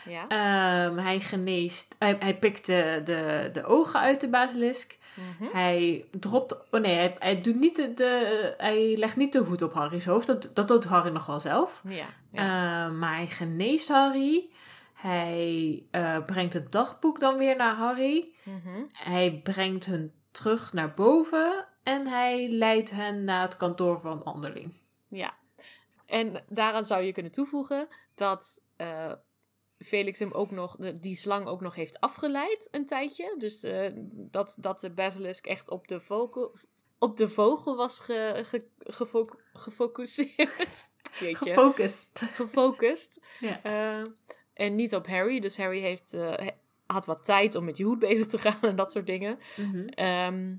[0.05, 0.27] ja.
[0.27, 1.95] Ehm, hij geneest...
[1.99, 4.97] Hij, hij pikt de, de, de ogen uit de basilisk.
[5.39, 5.49] Mhm.
[5.57, 6.71] Hij dropt...
[6.71, 8.53] Oh nee, hij, hij, doet niet de, de...
[8.57, 10.27] Hij legt niet de hoed op Harry's hoofd.
[10.27, 11.81] Dat, dat doet Harry nog wel zelf.
[11.87, 12.85] Ja, ja.
[12.87, 14.49] Uh, maar hij geneest Harry.
[14.93, 18.31] Hij eh, brengt het dagboek dan weer naar Harry.
[18.43, 18.83] Mhm.
[18.91, 21.67] Hij brengt hun terug naar boven.
[21.83, 24.73] En hij leidt hen naar het kantoor van Anderling.
[25.07, 25.33] Ja.
[26.05, 29.13] En daaraan zou je kunnen toevoegen dat eh,
[29.77, 33.35] Felix hem ook nog, de, die slang ook nog heeft afgeleid een tijdje.
[33.37, 36.55] Dus eh, dat, dat de basilisk echt op de vogel,
[36.99, 40.89] op de vogel was ge, ge, gefo- gefocuseerd.
[41.19, 41.53] Jeetje.
[41.53, 42.09] Gefocust.
[42.13, 43.21] gefocust.
[43.39, 43.63] Ja.
[43.63, 44.05] Eh,
[44.53, 45.39] en niet op Harry.
[45.39, 46.59] Dus Harry heeft, he-
[46.91, 49.39] had wat tijd om met die hoed bezig te gaan en dat soort dingen.
[49.55, 49.87] Mhm.
[49.87, 50.55] Ehm,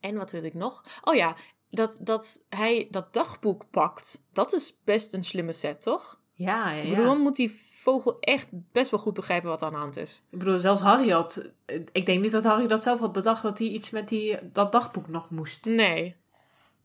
[0.00, 0.82] en wat wil ik nog?
[1.04, 1.36] Oh ja,
[1.70, 6.20] dat, dat hij dat dagboek pakt, dat is best een slimme set, toch?
[6.32, 9.72] Ja, ja, Ik bedoel, dan moet die vogel echt best wel goed begrijpen wat aan
[9.72, 10.22] de hand is.
[10.30, 11.50] Ik bedoel, zelfs Harry had...
[11.92, 13.42] Ik denk niet dat Harry dat zelf had bedacht...
[13.42, 15.64] dat hij iets met die, dat dagboek nog moest.
[15.64, 16.16] Nee.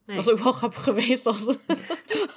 [0.05, 0.15] Nee.
[0.15, 1.57] Was ook wel grappig geweest als,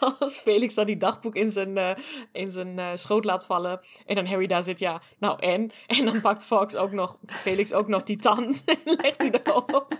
[0.19, 1.91] als Felix dan die dagboek in zijn, eh,
[2.33, 3.81] in zijn eh, schoot laat vallen.
[4.07, 5.71] En dan Harry daar zit, ja, nou en?
[5.87, 9.99] En dan pakt Fox ook nog, Felix ook nog die tand en legt die erop.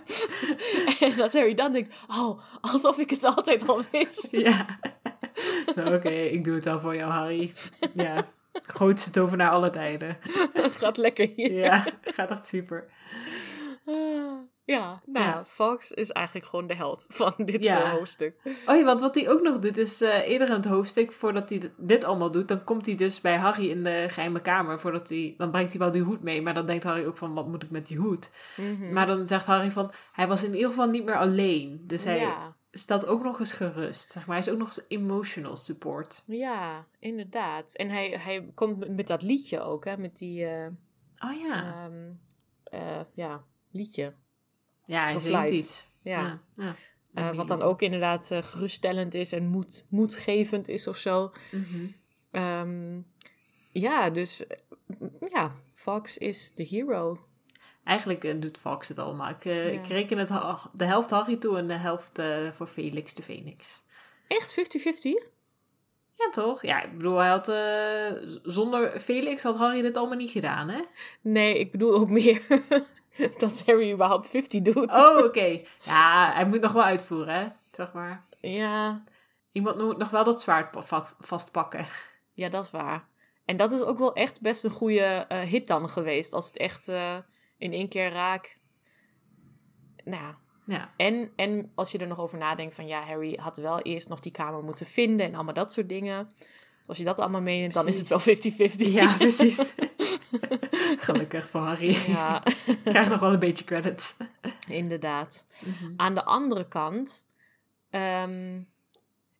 [0.99, 4.27] en dat Harry dan denkt, oh, alsof ik het altijd al wist.
[4.31, 4.65] Ja.
[5.75, 7.53] Oké, ik doe het al voor jou, Harry.
[7.93, 8.25] Ja.
[8.51, 10.17] Grootste tovenaar aller tijden.
[10.53, 11.51] Gaat lekker hier.
[11.51, 12.87] Ja, gaat echt super.
[14.67, 15.45] Ja, nou, Ja.
[15.45, 17.83] Fox is eigenlijk gewoon de held van dit Ja.
[17.83, 18.35] eh, hoofdstuk.
[18.67, 21.49] Oh ja, want wat hij ook nog doet is eh, eerder in het hoofdstuk, voordat
[21.49, 24.79] hij dit allemaal doet, dan komt hij dus bij Harry in de geheime kamer.
[24.79, 27.33] Voordat hij, dan brengt hij wel die hoed mee, maar dan denkt Harry ook van,
[27.33, 28.31] wat moet ik met die hoed?
[28.57, 28.93] Mhm.
[28.93, 31.81] Maar dan zegt Harry van, hij was in ieder geval niet meer alleen.
[31.83, 34.11] Dus hij Ja, stelt ook nog eens gerust.
[34.11, 34.35] Zeg maar.
[34.37, 36.23] Hij is ook nog eens emotional support.
[36.25, 37.75] ja, inderdaad.
[37.75, 40.45] En hij, hij komt met- dat liedje ook, hè, met die...
[40.45, 40.67] eh,
[41.25, 41.63] Oh ja.
[41.85, 42.11] Ehm,
[42.63, 44.13] eh, ja, liedje.
[44.87, 45.85] Ja, hij zingt iets.
[46.01, 46.39] Ja.
[46.55, 46.75] ja.
[47.13, 51.31] Eh, wat dan ook inderdaad eh, geruststellend is en moed, moedgevend is of zo.
[51.51, 51.87] Mhm.
[52.31, 52.99] Ehm,
[53.71, 54.57] ja, dus eh,
[55.29, 57.25] ja, Fox is de hero.
[57.83, 59.29] Eigenlijk doet Fox het allemaal.
[59.29, 59.79] Ik, eh, Ja.
[59.79, 60.31] ik reken het
[60.73, 62.21] de helft Harry toe en de helft
[62.55, 63.81] voor Felix de Phoenix.
[64.27, 65.25] Echt 50-50?
[66.13, 66.61] Ja, toch?
[66.61, 67.45] Ja, ik bedoel, hij had...
[68.43, 70.81] zonder Felix had Harry dit allemaal niet gedaan, hè?
[71.21, 72.41] Nee, ik bedoel ook meer
[73.37, 74.93] dat Harry überhaupt 50 doet.
[74.93, 75.61] Oh, oké.
[75.83, 77.47] Ja, hij moet nog wel uitvoeren, hè?
[77.71, 78.25] Zeg maar.
[78.39, 79.03] Ja,
[79.51, 81.87] Iemand moet nog wel dat zwaard pa- va- vastpakken.
[82.33, 83.07] ja, dat is waar.
[83.45, 86.33] En dat is ook wel echt best een goede eh, hit dan geweest.
[86.33, 87.17] Als het echt eh,
[87.57, 88.57] in één keer raak.
[90.03, 90.37] Nou, ja.
[90.65, 90.93] Ja.
[90.97, 94.19] En, en als je er nog over nadenkt van ja, Harry had wel eerst nog
[94.19, 96.33] die kamer moeten vinden en allemaal dat soort dingen.
[96.85, 98.19] Als je dat allemaal meeneemt, dan is het wel
[98.71, 98.91] 50-50.
[98.91, 99.73] Ja, precies.
[101.07, 102.11] Gelukkig voor Harry.
[102.11, 104.15] ja, Ik krijg nog wel een beetje credits.
[104.67, 105.45] inderdaad.
[105.95, 107.27] Aan de andere kant
[107.89, 108.61] ehm,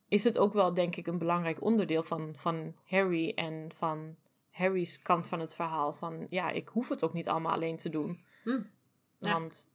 [0.07, 4.15] is het ook wel, denk ik, een belangrijk onderdeel van, van Harry en van
[4.51, 5.93] Harry's kant van het verhaal.
[5.93, 8.23] Van ja, ik hoef het ook niet allemaal alleen te doen.
[8.43, 8.61] Hm.
[9.19, 9.31] Ja.
[9.31, 9.69] Want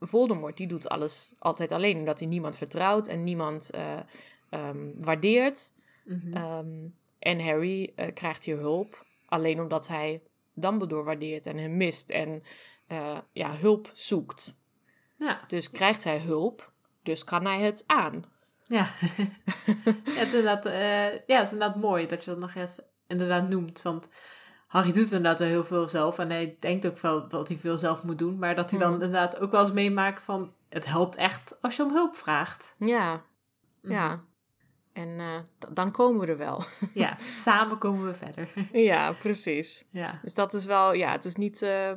[0.00, 4.00] Voldemort, die doet alles altijd alleen, omdat hij niemand vertrouwt en niemand eh,
[4.48, 5.72] ehm, waardeert.
[6.04, 6.32] Mhm.
[6.32, 6.88] Ehm,
[7.18, 10.22] en Harry eh, krijgt hier hulp, alleen omdat hij
[10.60, 12.42] Dumbledore waardeert en hem mist en
[12.86, 14.58] eh, ja, hulp zoekt.
[15.16, 15.40] Ja.
[15.46, 18.24] Dus krijgt hij hulp, dus kan hij het aan.
[18.62, 18.86] Ja.
[19.84, 22.84] ja, het is inderdaad, eh, ja, het is inderdaad mooi dat je dat nog even
[23.06, 23.82] inderdaad noemt.
[23.82, 24.08] Want
[24.66, 26.18] Harry doet inderdaad wel heel veel zelf.
[26.18, 28.38] En hij denkt ook wel dat hij veel zelf moet doen.
[28.38, 29.02] Maar dat hij dan Mhm.
[29.02, 30.52] inderdaad ook wel eens meemaakt van...
[30.68, 32.74] Het helpt echt als je om hulp vraagt.
[32.78, 33.22] Ja,
[33.82, 33.92] Mhm.
[33.92, 34.24] ja.
[35.00, 35.38] En eh,
[35.72, 36.62] dan komen we er wel.
[36.94, 38.52] Ja, samen komen we verder.
[38.72, 39.84] ja, precies.
[39.90, 40.18] ja.
[40.22, 41.90] Dus dat is wel, ja, het is niet, eh,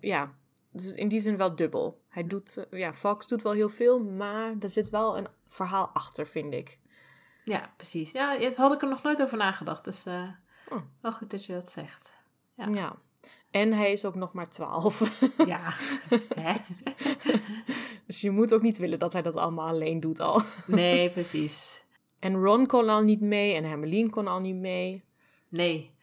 [0.00, 0.32] ja,
[0.72, 2.00] dus in die zin wel dubbel.
[2.08, 5.88] Hij doet, eh, ja, Fox doet wel heel veel, maar er zit wel een verhaal
[5.92, 6.78] achter, vind ik.
[7.44, 8.10] Ja, precies.
[8.12, 9.84] Ja, daar had ik er nog nooit over nagedacht.
[9.84, 10.04] Dus
[10.70, 10.82] Oh.
[11.00, 12.14] wel goed dat je dat zegt.
[12.54, 12.68] Ja.
[12.72, 12.96] Ja.
[13.50, 15.20] En hij is ook nog maar 12.
[15.46, 15.72] Ja.
[16.40, 16.56] Hè?
[18.06, 20.42] dus je moet ook niet willen dat hij dat allemaal alleen doet al.
[20.66, 21.82] Nee, precies.
[22.18, 25.04] En Ron kon al niet mee en Hermeline kon al niet mee.
[25.48, 25.94] Nee.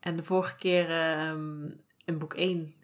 [0.00, 1.70] En de vorige keer ehm,
[2.04, 2.74] in boek 1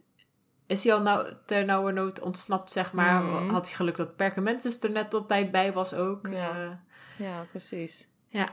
[0.66, 3.22] is hij al nou, ter nauwernood ontsnapt, zeg maar.
[3.22, 3.49] Mhm.
[3.49, 6.29] Had hij geluk dat Perkamentus er net op tijd bij was ook.
[6.31, 6.51] Ja.
[6.51, 6.70] Eh,
[7.27, 8.09] Ja, precies.
[8.29, 8.51] ja.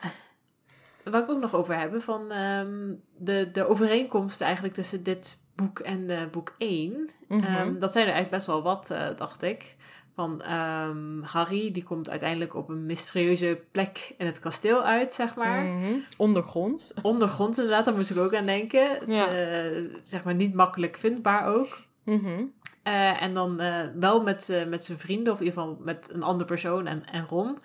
[1.04, 5.80] Waar ik ook nog over hebben, van ehm, de, de overeenkomsten eigenlijk tussen dit boek
[5.80, 7.10] en eh, boek 1.
[7.28, 7.44] Mhm.
[7.44, 9.76] Ehm, dat zijn er eigenlijk best wel wat, eh, dacht ik.
[10.16, 15.36] Van ehm, Harry, die komt uiteindelijk op een mysterieuze plek in het kasteel uit, zeg
[15.36, 15.64] maar.
[15.64, 15.93] Mhm.
[16.18, 16.93] Ondergronds.
[17.01, 18.89] Ondergronds inderdaad, daar moest ik ook aan denken.
[18.99, 19.28] Het is, Ja.
[19.28, 21.78] eh, zeg maar niet makkelijk vindbaar ook.
[22.03, 22.43] Mhm.
[22.84, 26.24] Eh, en dan eh, wel met, met zijn vrienden, of in ieder geval met een
[26.24, 27.57] andere persoon en, en Ron,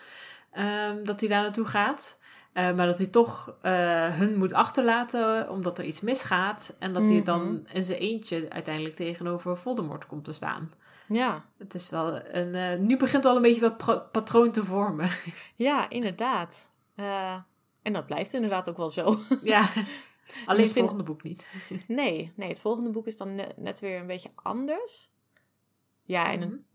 [0.52, 2.16] ehm, dat hij daar naartoe gaat.
[2.54, 3.56] Maar dat hij toch
[4.18, 6.76] hun moet achterlaten omdat er iets misgaat.
[6.78, 7.24] En dat hij Mhm.
[7.24, 10.72] dan in zijn eentje uiteindelijk tegenover Voldemort komt te staan.
[11.08, 11.44] Ja.
[11.58, 12.54] Het is wel een.
[12.54, 15.10] eh, nu begint al een beetje dat patroon te vormen.
[15.56, 16.72] ja, inderdaad.
[16.94, 17.40] Eh,
[17.82, 19.16] en dat blijft inderdaad ook wel zo.
[19.42, 19.72] ja.
[20.46, 21.48] Alleen het volgende boek niet.
[21.86, 25.10] Nee, nee, het volgende boek is dan net, net weer een beetje anders.
[26.04, 26.48] Ja, en Mhm.
[26.48, 26.66] een,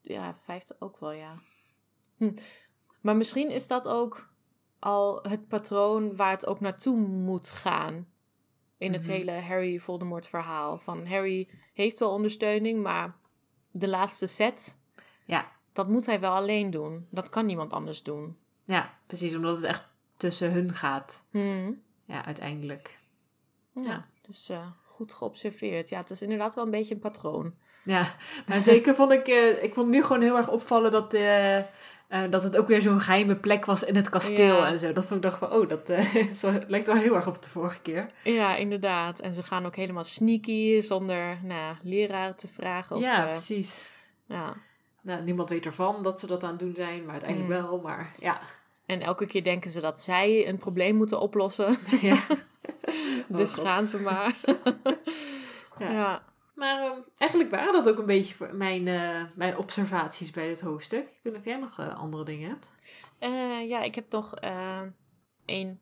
[0.00, 1.38] ja, vijfde ook wel, ja.
[2.16, 2.32] Hm.
[3.00, 4.32] Maar misschien is dat ook
[4.78, 8.08] al het patroon waar het ook naartoe moet gaan.
[8.78, 9.10] In het Mhm.
[9.10, 10.78] hele Harry Voldemort verhaal.
[10.78, 13.16] Van Harry heeft wel ondersteuning, maar
[13.70, 14.78] de laatste set,
[15.24, 15.52] Ja.
[15.72, 17.06] dat moet hij wel alleen doen.
[17.10, 18.36] Dat kan niemand anders doen.
[18.64, 19.84] ja, precies, omdat het echt
[20.16, 21.24] tussen hun gaat.
[21.30, 21.72] Hm.
[22.04, 22.98] Ja, uiteindelijk.
[23.74, 24.06] Ja, Ja.
[24.20, 25.88] dus eh, goed geobserveerd.
[25.88, 27.54] Ja, het is inderdaad wel een beetje een patroon.
[27.84, 28.14] Ja,
[28.46, 31.58] maar zeker vond ik, eh, ik vond nu gewoon heel erg opvallen dat, eh,
[32.10, 34.66] eh, dat het ook weer zo'n geheime plek was in het kasteel Ja.
[34.66, 34.92] en zo.
[34.92, 37.50] Dat vond ik dacht van, oh, dat eh, zo, lijkt wel heel erg op de
[37.50, 38.10] vorige keer.
[38.24, 39.18] Ja, inderdaad.
[39.20, 42.96] En ze gaan ook helemaal sneaky zonder nou, leraar te vragen.
[42.96, 43.90] Of, ja, eh, precies.
[44.26, 44.54] ja.
[45.02, 47.66] Nou, niemand weet ervan dat ze dat aan het doen zijn, maar uiteindelijk Mm.
[47.66, 47.80] wel.
[47.80, 48.40] Maar ja,
[48.86, 51.78] En elke keer denken ze dat zij een probleem moeten oplossen.
[52.02, 52.20] ja.
[53.28, 53.64] dus Oh, God.
[53.66, 54.34] gaan ze maar.
[55.78, 55.90] Ja.
[55.90, 56.22] ja.
[56.60, 60.60] Maar eh, eigenlijk waren dat ook een beetje voor mijn, eh, mijn observaties bij dit
[60.60, 61.08] hoofdstuk.
[61.08, 62.68] Ik weet niet of jij nog eh, andere dingen hebt.
[63.18, 64.34] Eh, ja, ik heb nog
[65.46, 65.80] een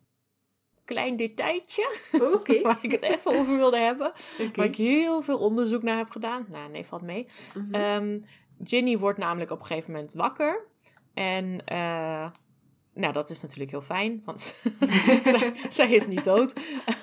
[0.85, 1.99] klein detailtje
[2.63, 4.13] waar ik het even over wilde hebben.
[4.55, 6.47] Waar ik heel veel onderzoek naar heb gedaan.
[6.49, 7.27] Nou, nee, valt mee.
[7.71, 8.21] Ehm,
[8.65, 10.67] Ginny wordt namelijk op een gegeven moment wakker.
[11.15, 11.65] En
[12.99, 14.41] nou, dat is natuurlijk heel fijn, want
[15.33, 16.53] zij, zij is niet dood.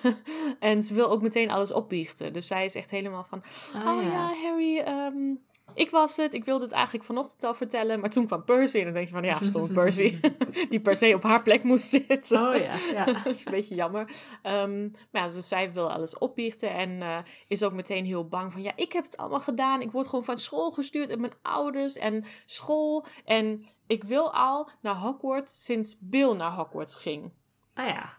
[0.59, 2.33] en ze wil ook meteen alles opbiechten.
[2.33, 3.43] Dus zij is echt helemaal van...
[3.73, 5.33] Ah, oh ja, Harry, ehm,
[5.75, 6.33] ik was het.
[6.33, 7.99] Ik wilde het eigenlijk vanochtend al vertellen.
[7.99, 9.23] Maar toen kwam Percy en dan denk je van...
[9.23, 10.19] Ja, stond Percy.
[10.69, 12.47] die per se op haar plek moest zitten.
[12.47, 13.05] Oh ja, ja.
[13.23, 14.11] dat is een beetje jammer.
[14.41, 17.17] Ehm, maar ja, dus zij wil alles opbiechten en eh,
[17.47, 18.61] is ook meteen heel bang van...
[18.61, 19.81] Ja, ik heb het allemaal gedaan.
[19.81, 23.05] Ik word gewoon van school gestuurd en mijn ouders en school.
[23.25, 27.31] En ik wil al naar Hogwarts sinds Bill naar Hogwarts ging.
[27.73, 28.13] Ah ja.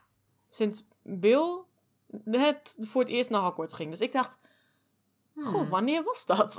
[0.48, 1.64] Sinds Bill
[2.24, 3.90] het voor het eerst naar Hogwarts ging.
[3.90, 4.38] Dus ik dacht,
[5.42, 5.68] goh, Hmm.
[5.68, 6.58] wanneer was dat?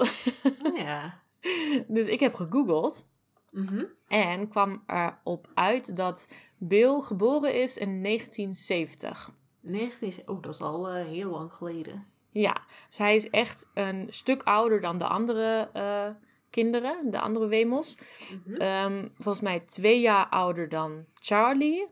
[0.63, 1.21] Ah, ja.
[1.88, 3.07] dus ik heb gegoogeld.
[3.51, 3.84] Mhm.
[4.07, 9.32] En kwam erop uit dat Bill geboren is in 1970.
[9.61, 12.05] 19, oh, dat is al eh, heel lang geleden.
[12.30, 12.57] Ja,
[12.89, 16.09] zij is echt een stuk ouder dan de andere eh,
[16.49, 17.97] kinderen, de andere Wemels.
[18.45, 18.55] Mhm.
[18.61, 21.88] Ehm, volgens mij twee jaar ouder dan Charlie.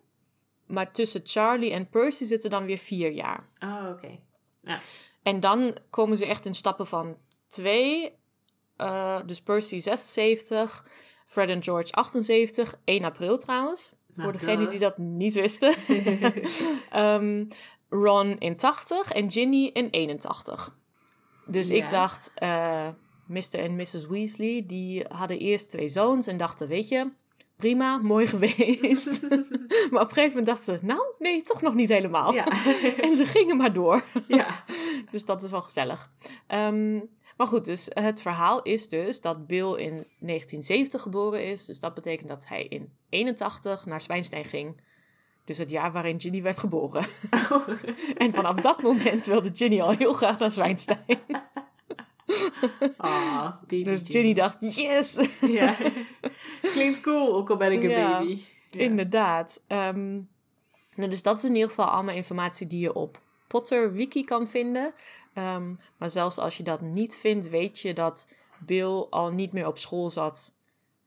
[0.66, 3.48] Maar tussen Charlie en Percy zitten dan weer vier jaar.
[3.60, 4.20] Oh, oké.
[5.26, 7.18] En dan komen ze echt in stappen van
[7.48, 8.14] twee.
[8.76, 10.86] eh, dus Percy 76,
[11.26, 13.94] Fred en George 78, 1 april trouwens.
[14.08, 15.74] Nou, voor degenen die dat niet wisten.
[16.92, 17.46] Ehm,
[17.90, 20.78] Ron in 80 en Ginny in 81.
[21.46, 21.74] Dus Ja.
[21.84, 22.88] ik dacht, eh
[23.28, 23.54] Mr.
[23.60, 24.08] en Mrs.
[24.08, 27.12] Weasley, die hadden eerst twee zoons en dachten, weet je,
[27.58, 29.22] prima, mooi geweest.
[29.92, 32.34] maar op een gegeven moment dachten ze, nou, nee, toch nog niet helemaal.
[32.34, 32.46] ja.
[33.02, 34.04] En ze gingen maar door.
[34.28, 34.64] ja.
[35.12, 36.12] Dus dat is wel gezellig.
[36.48, 37.00] Ehm,
[37.38, 41.66] maar goed, dus het verhaal is dus dat Bill in 1970 geboren is.
[41.66, 44.82] Dus dat betekent dat hij in 81 naar Zwijnstein ging.
[45.46, 47.06] Dus het jaar waarin Ginny werd geboren.
[48.18, 51.20] En vanaf dat moment wilde Ginny al heel graag naar Zwijnstein.
[52.98, 55.30] Ah, baby Dus Ginny dacht, yes!
[55.42, 55.76] Ja.
[56.74, 58.20] Klinkt cool, ook al ben ik een Ja.
[58.20, 58.40] baby.
[58.70, 58.80] Ja.
[58.80, 59.62] Inderdaad.
[59.68, 60.14] Ehm,
[60.96, 64.48] nou, dus dat is in ieder geval allemaal informatie die je op Potter Wiki kan
[64.48, 64.94] vinden.
[65.34, 68.28] Ehm, maar zelfs als je dat niet vindt, weet je dat
[68.60, 70.54] Bill al niet meer op school zat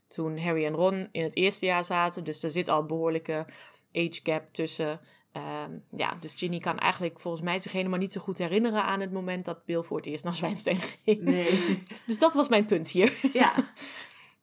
[0.08, 2.24] toen Harry en Ron in het eerste jaar zaten.
[2.24, 3.46] Dus er zit al een behoorlijke
[3.92, 5.00] age gap tussen.
[5.32, 9.00] Ehm, ja, dus Ginny kan eigenlijk volgens mij zich helemaal niet zo goed herinneren aan
[9.00, 11.22] het moment dat Bill voor het eerst naar Zwijnstein ging.
[11.22, 11.82] Nee.
[12.06, 13.18] Dus dat was mijn punt hier.
[13.32, 13.54] ja.
[13.54, 13.64] Dat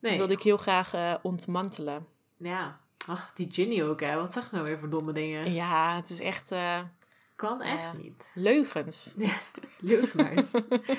[0.00, 0.16] Nee.
[0.16, 2.06] wilde ik heel graag eh, ontmantelen.
[2.36, 2.80] Ja.
[3.06, 4.16] Ach, die Ginny ook, hè.
[4.16, 5.52] Wat zegt ze nou weer voor domme dingen?
[5.52, 6.80] Ja, het is echt eh,
[7.36, 7.92] Kan echt Ja.
[7.92, 8.30] niet.
[8.34, 9.14] leugens.
[9.78, 10.50] Leugenaars.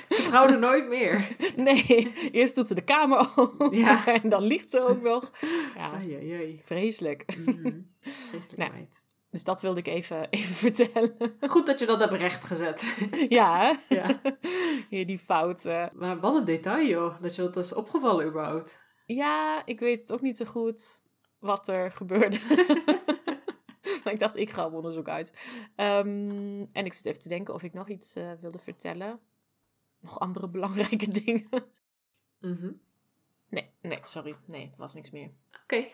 [0.09, 1.35] Vertrouw er nooit meer.
[1.55, 4.05] Nee, eerst doet ze de kamer open Ja.
[4.07, 5.31] en dan liegt ze ook nog.
[5.75, 6.61] Ja, Ai, ai, ai.
[6.65, 7.37] vreselijk.
[7.37, 7.79] Mhm.
[8.01, 9.01] Vreselijk meid.
[9.29, 11.37] Dus dat wilde ik even, even vertellen.
[11.39, 12.97] Goed dat je dat hebt rechtgezet.
[13.29, 13.95] Ja, hè?
[13.95, 14.21] ja.
[14.89, 15.89] hier die fouten.
[15.93, 17.21] Maar wat een detail, joh.
[17.21, 18.85] Dat je dat is opgevallen überhaupt.
[19.05, 21.01] Ja, ik weet het ook niet zo goed
[21.39, 22.39] wat er gebeurde.
[24.03, 25.33] maar ik dacht, ik ga op onderzoek uit.
[25.75, 29.19] Ehm, en ik zit even te denken of ik nog iets eh, wilde vertellen.
[29.99, 31.47] Nog andere belangrijke dingen.
[32.39, 32.71] Mhm.
[33.49, 34.35] Nee, nee, sorry.
[34.45, 35.31] Nee, er was niks meer.
[35.63, 35.87] Oké.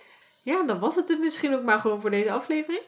[0.43, 2.83] Ja, dan was het het misschien ook maar gewoon voor deze aflevering.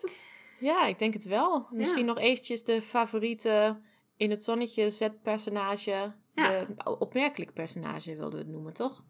[0.59, 1.67] Ja, ik denk het wel.
[1.71, 2.05] Misschien Ja.
[2.05, 3.75] nog eventjes de favoriete
[4.17, 6.13] in het zonnetje zetpersonage.
[6.35, 6.65] Ja.
[6.83, 9.03] De opmerkelijk personage wilden we het noemen, toch?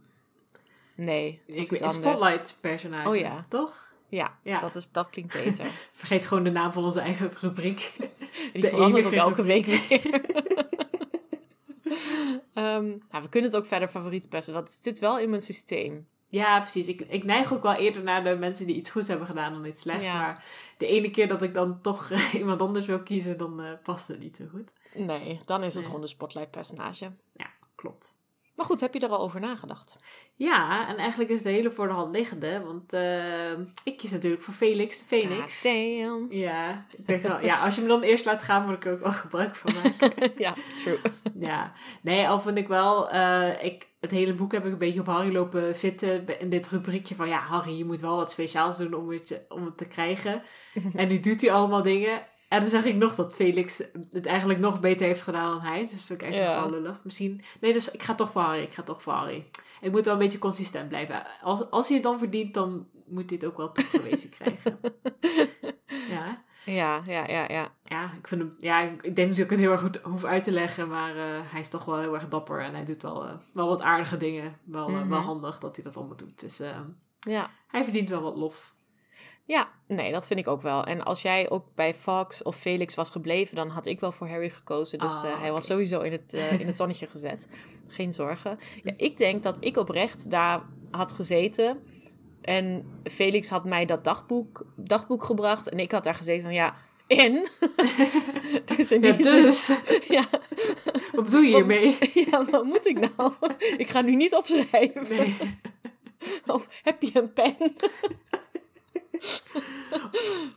[0.95, 1.93] Nee, het was Ik anders.
[1.93, 3.09] spotlight personage.
[3.09, 3.45] Oh ja.
[3.49, 3.83] Toch?
[4.09, 4.59] Ja, Ja.
[4.59, 5.65] Dat, is, dat klinkt beter.
[5.91, 7.93] Vergeet gewoon de naam van onze eigen rubriek.
[8.53, 10.21] Die De verandert ook elke week weer.
[12.53, 14.63] Ehm, nou, we kunnen het ook verder favoriete personage.
[14.63, 16.07] Dat zit wel in mijn systeem.
[16.35, 16.87] Ja, precies.
[16.87, 19.65] Ik, ik neig ook wel eerder naar de mensen die iets goeds hebben gedaan dan
[19.65, 20.03] iets slechts.
[20.03, 20.13] Ja.
[20.21, 20.43] Maar
[20.77, 24.19] de ene keer dat ik dan toch iemand anders wil kiezen, dan eh, past het
[24.19, 24.73] niet zo goed.
[24.93, 25.85] Nee, dan is het Nee.
[25.85, 27.11] gewoon de spotlight personage.
[27.33, 28.15] Ja, klopt.
[28.55, 29.95] Maar goed, heb je er al over nagedacht?
[30.35, 32.61] Ja, en eigenlijk is de hele voor de hand liggende.
[32.63, 33.51] Want eh,
[33.83, 35.61] ik kies natuurlijk voor Felix de Phoenix.
[35.61, 36.27] God damn.
[36.29, 38.93] Ja, ik denk wel, ja, als je me dan eerst laat gaan, moet ik er
[38.93, 40.31] ook wel gebruik van maken.
[40.37, 40.97] ja, true.
[41.39, 44.99] ja, nee, al vind ik wel, eh, ik, het hele boek heb ik een beetje
[44.99, 48.77] op Harry lopen zitten in dit rubriekje van, ja, Harry, je moet wel wat speciaals
[48.77, 50.43] doen om het, om het te krijgen.
[50.95, 52.33] en nu doet hij allemaal dingen.
[52.55, 53.81] En dan zeg ik nog dat Felix
[54.11, 55.81] het eigenlijk nog beter heeft gedaan dan hij.
[55.81, 56.61] Dus dat vind ik eigenlijk Ja.
[56.69, 56.99] wel lullig.
[57.03, 59.49] Misschien, nee, dus ik ga toch voor Harry, ik ga toch voor Harry.
[59.81, 61.23] Ik moet wel een beetje consistent blijven.
[61.41, 64.77] Als, als hij het dan verdient, dan moet hij het ook wel toegewezen krijgen.
[66.09, 66.43] Ja.
[66.65, 67.71] Ja, ja, ja, ja.
[67.83, 70.51] Ja, ik vind hem, ja, ik denk ik het heel erg goed hoef uit te
[70.51, 73.33] leggen, maar eh, hij is toch wel heel erg dapper en hij doet wel, eh,
[73.53, 74.57] wel wat aardige dingen.
[74.63, 75.09] Wel, eh, Mhm.
[75.09, 76.39] wel handig dat hij dat allemaal doet.
[76.39, 76.79] Dus eh,
[77.19, 77.49] Ja.
[77.67, 78.75] hij verdient wel wat lof.
[79.45, 80.83] Ja, nee, dat vind ik ook wel.
[80.83, 84.27] En als jij ook bij Fox of Felix was gebleven, dan had ik wel voor
[84.27, 84.99] Harry gekozen.
[84.99, 87.47] Dus Ah, eh, hij was sowieso in het, eh, in het zonnetje gezet.
[87.87, 88.59] Geen zorgen.
[88.83, 90.61] Ja, ik denk dat ik oprecht daar
[90.91, 91.83] had gezeten.
[92.41, 95.69] En Felix had mij dat dagboek, dagboek gebracht.
[95.69, 96.75] En ik had daar gezeten van ja,
[97.07, 97.33] en?
[98.75, 99.67] dus in Ja, dus,
[100.07, 100.23] ja,
[101.11, 101.97] wat bedoel je hiermee?
[102.13, 103.33] ja, wat moet ik nou?
[103.77, 105.17] ik ga nu niet opschrijven.
[105.17, 105.35] Nee.
[106.45, 107.55] Of heb je een pen?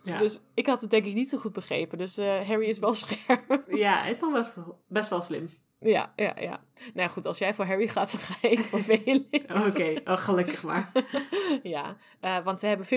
[0.04, 0.18] Ja.
[0.18, 1.98] Dus ik had het denk ik niet zo goed begrepen.
[1.98, 3.64] Dus eh, Harry is wel scherp.
[3.68, 5.48] ja, hij is toch best, wel- best wel slim.
[5.80, 6.60] ja, ja, ja.
[6.74, 9.24] Nou ja, goed, als jij voor Harry gaat, dan ga ik voor Felix.
[9.68, 10.92] Oké, oh, gelukkig maar.
[11.62, 12.90] ja, eh, want ze hebben 50-50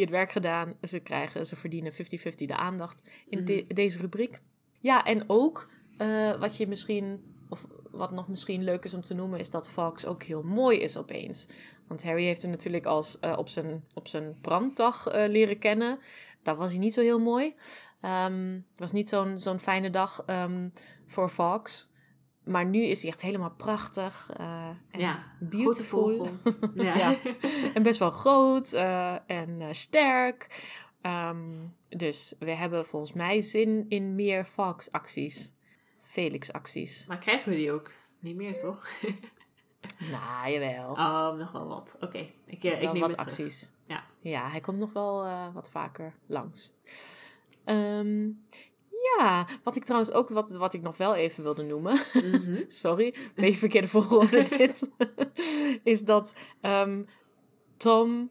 [0.00, 0.74] het werk gedaan.
[0.82, 1.96] Ze krijgen, ze verdienen 50-50
[2.36, 4.40] de aandacht in de- deze rubriek.
[4.80, 9.14] Ja, en ook eh, wat je misschien, of wat nog misschien leuk is om te
[9.14, 11.48] noemen, is dat Fox ook heel mooi is opeens.
[11.86, 15.98] Want Harry heeft hem natuurlijk als eh, op, zijn, op zijn branddag eh, leren kennen.
[16.42, 17.54] Daar was hij niet zo heel mooi.
[18.00, 20.68] Ehm, het was niet zo'n zo'n fijne dag ehm,
[21.06, 21.90] voor Fox.
[22.44, 24.30] Maar nu is hij echt helemaal prachtig.
[24.36, 26.28] eh, en Ja, beautiful.
[26.74, 26.96] Ja.
[26.96, 27.16] Ja.
[27.74, 28.72] En best wel groot
[29.26, 30.46] en sterk.
[31.00, 35.52] Ehm, dus we hebben volgens mij zin in meer Fox-acties.
[36.08, 37.06] Felix-acties.
[37.06, 37.90] Maar krijgen we die ook?
[38.20, 38.86] Niet meer, toch?
[40.10, 40.90] Nou, jawel.
[40.90, 41.96] Oh, nog wel wat.
[42.00, 43.16] Oké, ik, eh, ik neem wat terug.
[43.16, 43.72] acties.
[43.86, 44.04] Ja.
[44.20, 46.72] ja, hij komt nog wel eh, wat vaker langs.
[47.64, 48.26] Ehm,
[49.18, 52.00] ja, wat ik trouwens ook, wat, wat ik nog wel even wilde noemen.
[52.12, 52.62] Mhm.
[52.68, 54.90] Sorry, een beetje verkeerde volgorde dit.
[55.82, 57.04] is dat ehm,
[57.76, 58.30] Tom,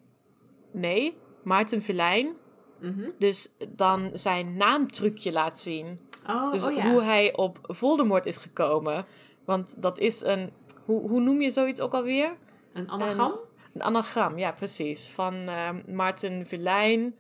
[0.72, 2.36] nee, Maarten Verlijn,
[2.80, 3.10] Mhm.
[3.20, 6.00] dus dan zijn naamtrucje laat zien.
[6.28, 6.90] Oh, Dus oh ja.
[6.92, 9.06] hoe hij op Voldemort is gekomen.
[9.46, 10.52] Want dat is een,
[10.86, 12.36] hoe, hoe noem je zoiets ook alweer?
[12.74, 13.34] Een anagram?
[13.74, 15.10] Een anagram, ja, precies.
[15.10, 17.16] Van ehm Maarten Verlijn.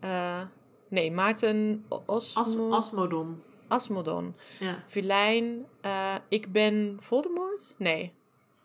[0.00, 0.40] eh,
[0.88, 3.42] nee, Maarten O- As Osmo, Asmodon.
[3.68, 4.34] Asmodon.
[4.60, 4.82] Ja.
[4.86, 7.74] Verlijn, eh, ik ben Voldemort?
[7.78, 8.12] Nee.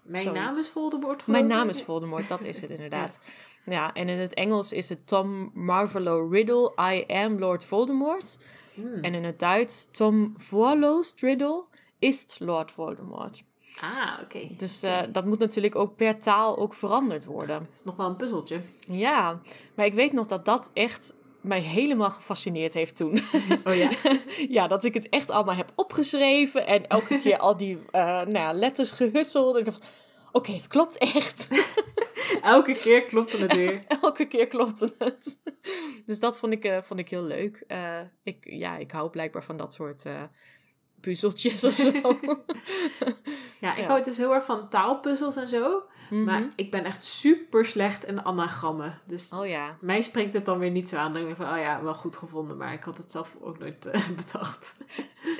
[0.01, 0.41] Mijn Zoiets.
[0.41, 3.19] naam is Voldemort Mijn naam is Voldemort, dat is het inderdaad.
[3.65, 3.93] ja.
[3.93, 8.37] en in het Engels is het Tom Marvolo Riddle, I am Lord Voldemort.
[8.77, 9.03] Hmm.
[9.03, 11.63] En in het Duits Tom Voorloos Riddle,
[11.99, 13.43] is Lord Voldemort.
[13.81, 14.47] Ah, oké.
[14.57, 17.59] Dus eh, dat moet natuurlijk ook per taal ook veranderd worden.
[17.59, 18.61] Dat is nog wel een puzzeltje.
[18.79, 19.41] Ja,
[19.75, 23.19] maar ik weet nog dat dat echt mij helemaal gefascineerd heeft toen.
[23.63, 23.89] Oh ja?
[24.57, 28.31] ja, dat ik het echt allemaal heb opgeschreven en elke keer al die eh, nou
[28.31, 29.53] ja, letters gehusseld.
[29.53, 29.85] En ik dacht,
[30.31, 31.47] oké, het klopt echt.
[32.41, 33.83] Elke keer klopte het weer.
[34.01, 35.39] elke keer klopte het.
[36.05, 37.63] dus dat vond ik, eh, vond ik heel leuk.
[37.67, 40.23] Eh, ik, ja, ik hou blijkbaar van dat soort eh,
[41.01, 41.91] puzzeltjes of zo.
[43.59, 43.85] Ja, ik Ja.
[43.87, 45.83] hou dus heel erg van taalpuzzels en zo.
[46.09, 46.49] Maar Mhm.
[46.55, 49.01] ik ben echt super slecht in anagrammen.
[49.05, 49.77] Dus Oh ja.
[49.81, 51.13] mij spreekt het dan weer niet zo aan.
[51.13, 52.57] Dan denk ik van, oh ja, wel goed gevonden.
[52.57, 54.75] Maar ik had het zelf ook nooit eh, bedacht.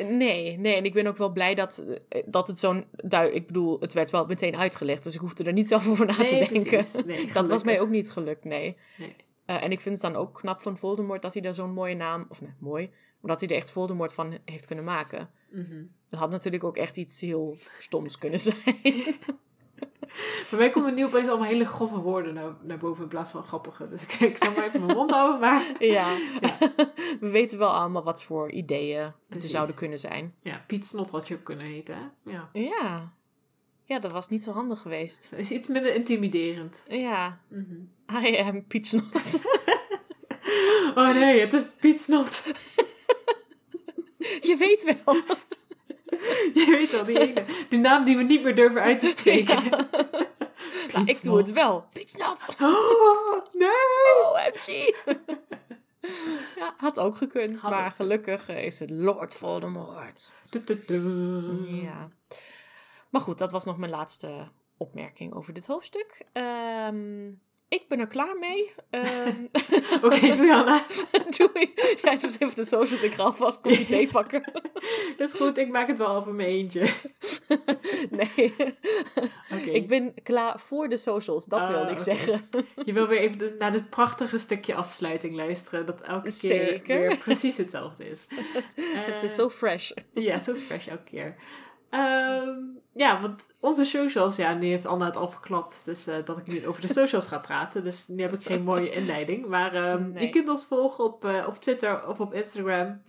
[0.10, 0.76] Nee, nee.
[0.76, 2.86] En ik ben ook wel blij dat, eh, dat het zo'n...
[3.32, 5.04] Ik bedoel, het werd wel meteen uitgelegd.
[5.04, 7.06] Dus ik hoefde er niet zelf over na te denken.
[7.06, 8.78] Nee, dat was mij ook niet gelukt, nee.
[8.98, 9.16] Nee.
[9.46, 11.96] Eh, en ik vind het dan ook knap van Voldemort dat hij daar zo'n mooie
[11.96, 12.26] naam...
[12.30, 12.90] Of nee, mooi.
[13.22, 15.30] Maar dat hij er echt Voldemort van heeft kunnen maken.
[15.52, 15.84] Mhm.
[16.10, 18.56] Dat had natuurlijk ook echt iets heel stoms kunnen zijn.
[20.50, 23.44] Bij mij komen nu opeens allemaal hele grove woorden naar, naar boven in plaats van
[23.44, 23.88] grappige.
[23.88, 25.40] Dus ik, ik zal maar even mijn mond houden.
[25.40, 26.18] Maar ja.
[27.20, 29.52] We weten wel allemaal wat voor ideeën er Precies.
[29.52, 30.36] zouden kunnen zijn.
[30.42, 31.96] ja, Piet Snot had je ook kunnen heten.
[31.96, 32.32] Hè?
[32.32, 32.50] Ja.
[32.54, 33.16] Ja.
[33.84, 35.28] Ja, dat was niet zo handig geweest.
[35.30, 36.86] Dat is iets minder intimiderend.
[36.90, 37.40] Ja.
[37.48, 38.26] Mhm.
[38.26, 39.42] I am Piet Snot.
[40.96, 42.44] Oh nee, het is Piet Snot.
[44.42, 45.24] Je weet wel.
[46.54, 47.46] Je weet wel, die ene.
[47.70, 49.64] Die naam die we niet meer durven uit te spreken.
[49.64, 49.88] Ja.
[50.94, 51.86] Nou, ik doe het wel.
[51.94, 52.46] Piet Snot.
[52.62, 53.70] Oh, nee!
[54.32, 54.96] OMG.
[56.56, 57.62] Ja, had ook gekund.
[57.62, 60.34] Had maar gelukkig is het Lord Voldemort.
[60.50, 61.02] Du- du- du.
[61.82, 62.10] Ja.
[63.10, 64.48] Maar goed, dat was nog mijn laatste
[64.78, 66.22] opmerking over dit hoofdstuk.
[66.34, 67.30] Ehm,
[67.70, 68.72] ik ben er klaar mee.
[68.90, 69.44] Ehm,
[70.06, 70.86] Oké, doe Janna.
[71.38, 71.74] doei.
[72.02, 73.02] Jij doet even de socials.
[73.02, 74.52] Ik ga alvast kopje thee pakken.
[75.18, 76.94] Dat is goed, ik maak het wel over mijn eentje.
[78.10, 78.56] Nee.
[79.54, 79.70] Oké.
[79.70, 81.46] Ik ben klaar voor de socials.
[81.46, 82.50] Dat Ah, wilde ik zeggen.
[82.86, 85.86] Je wil weer even naar dit prachtige stukje afsluiting luisteren.
[85.86, 88.28] Dat elke keer weer precies hetzelfde is.
[88.76, 89.92] Het is Eh, zo fresh.
[90.14, 91.36] Ja, zo fresh elke keer.
[91.90, 92.60] Ehm,
[92.94, 95.82] ja, want onze socials, ja, nu heeft Anna het al verklapt.
[95.86, 97.84] Dus eh, dat ik nu over de socials ga praten.
[97.84, 99.46] Dus nu heb ik geen mooie inleiding.
[99.48, 100.24] Maar Nee.
[100.24, 103.02] je kunt ons volgen op, eh, op Twitter of op Instagram.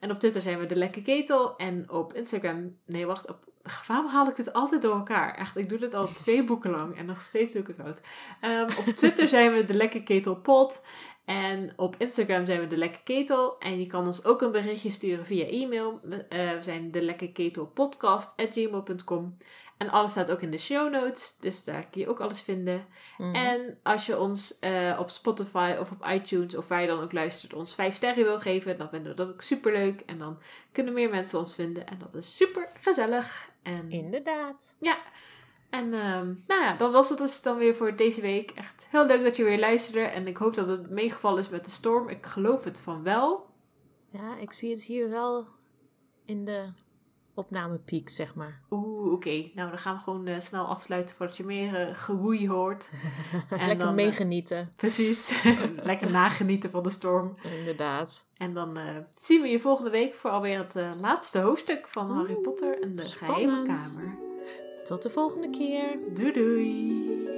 [0.00, 1.56] En op Twitter zijn we de Lekke Ketel.
[1.56, 3.44] En op Instagram, nee wacht, op,
[3.86, 5.34] waarom haal ik dit altijd door elkaar?
[5.34, 8.00] Echt, ik doe dit al twee boeken lang en nog steeds doe ik het fout.
[8.40, 10.82] Ehm, op Twitter zijn we de Lekke Ketel Pod.
[11.24, 13.58] En op Instagram zijn we de Lekke Ketel.
[13.58, 16.00] En je kan ons ook een berichtje sturen via e-mail.
[16.02, 19.36] We, eh, we zijn de Lekke Ketel podcast gmail.com.
[19.80, 21.36] En alles staat ook in de show notes.
[21.38, 22.86] Dus daar kun je ook alles vinden.
[23.18, 23.34] Mhm.
[23.34, 27.12] En als je ons eh, op Spotify of op iTunes of waar je dan ook
[27.12, 30.00] luistert ons vijf sterren wil geven, dan vinden we dat ook super leuk.
[30.00, 30.38] En dan
[30.72, 31.86] kunnen meer mensen ons vinden.
[31.86, 33.50] En dat is super gezellig.
[33.62, 34.74] En Inderdaad.
[34.80, 34.98] ja.
[35.70, 38.50] En ehm, nou ja, dat was het dus dan weer voor deze week.
[38.50, 40.00] Echt heel leuk dat je weer luisterde.
[40.00, 42.08] En ik hoop dat het meegevallen is met de storm.
[42.08, 43.46] Ik geloof het van wel.
[44.08, 45.46] Ja, ik zie het hier wel
[46.24, 46.68] in de
[47.34, 48.60] opnamepiek, zeg maar.
[48.70, 49.50] Oeh, oké.
[49.54, 52.90] Nou, dan gaan we gewoon eh, snel afsluiten voordat je meer eh, gewoei hoort.
[53.50, 54.72] En Lekker dan, eh, meegenieten.
[54.76, 55.42] Precies.
[55.82, 57.34] Lekker nagenieten van de storm.
[57.58, 58.24] Inderdaad.
[58.36, 58.78] En dan
[59.14, 63.04] zien we je volgende week voor alweer het laatste hoofdstuk van Harry Potter en de
[63.04, 64.29] geheime kamer.
[64.90, 65.98] Tot de volgende keer.
[66.14, 67.29] Doei doei!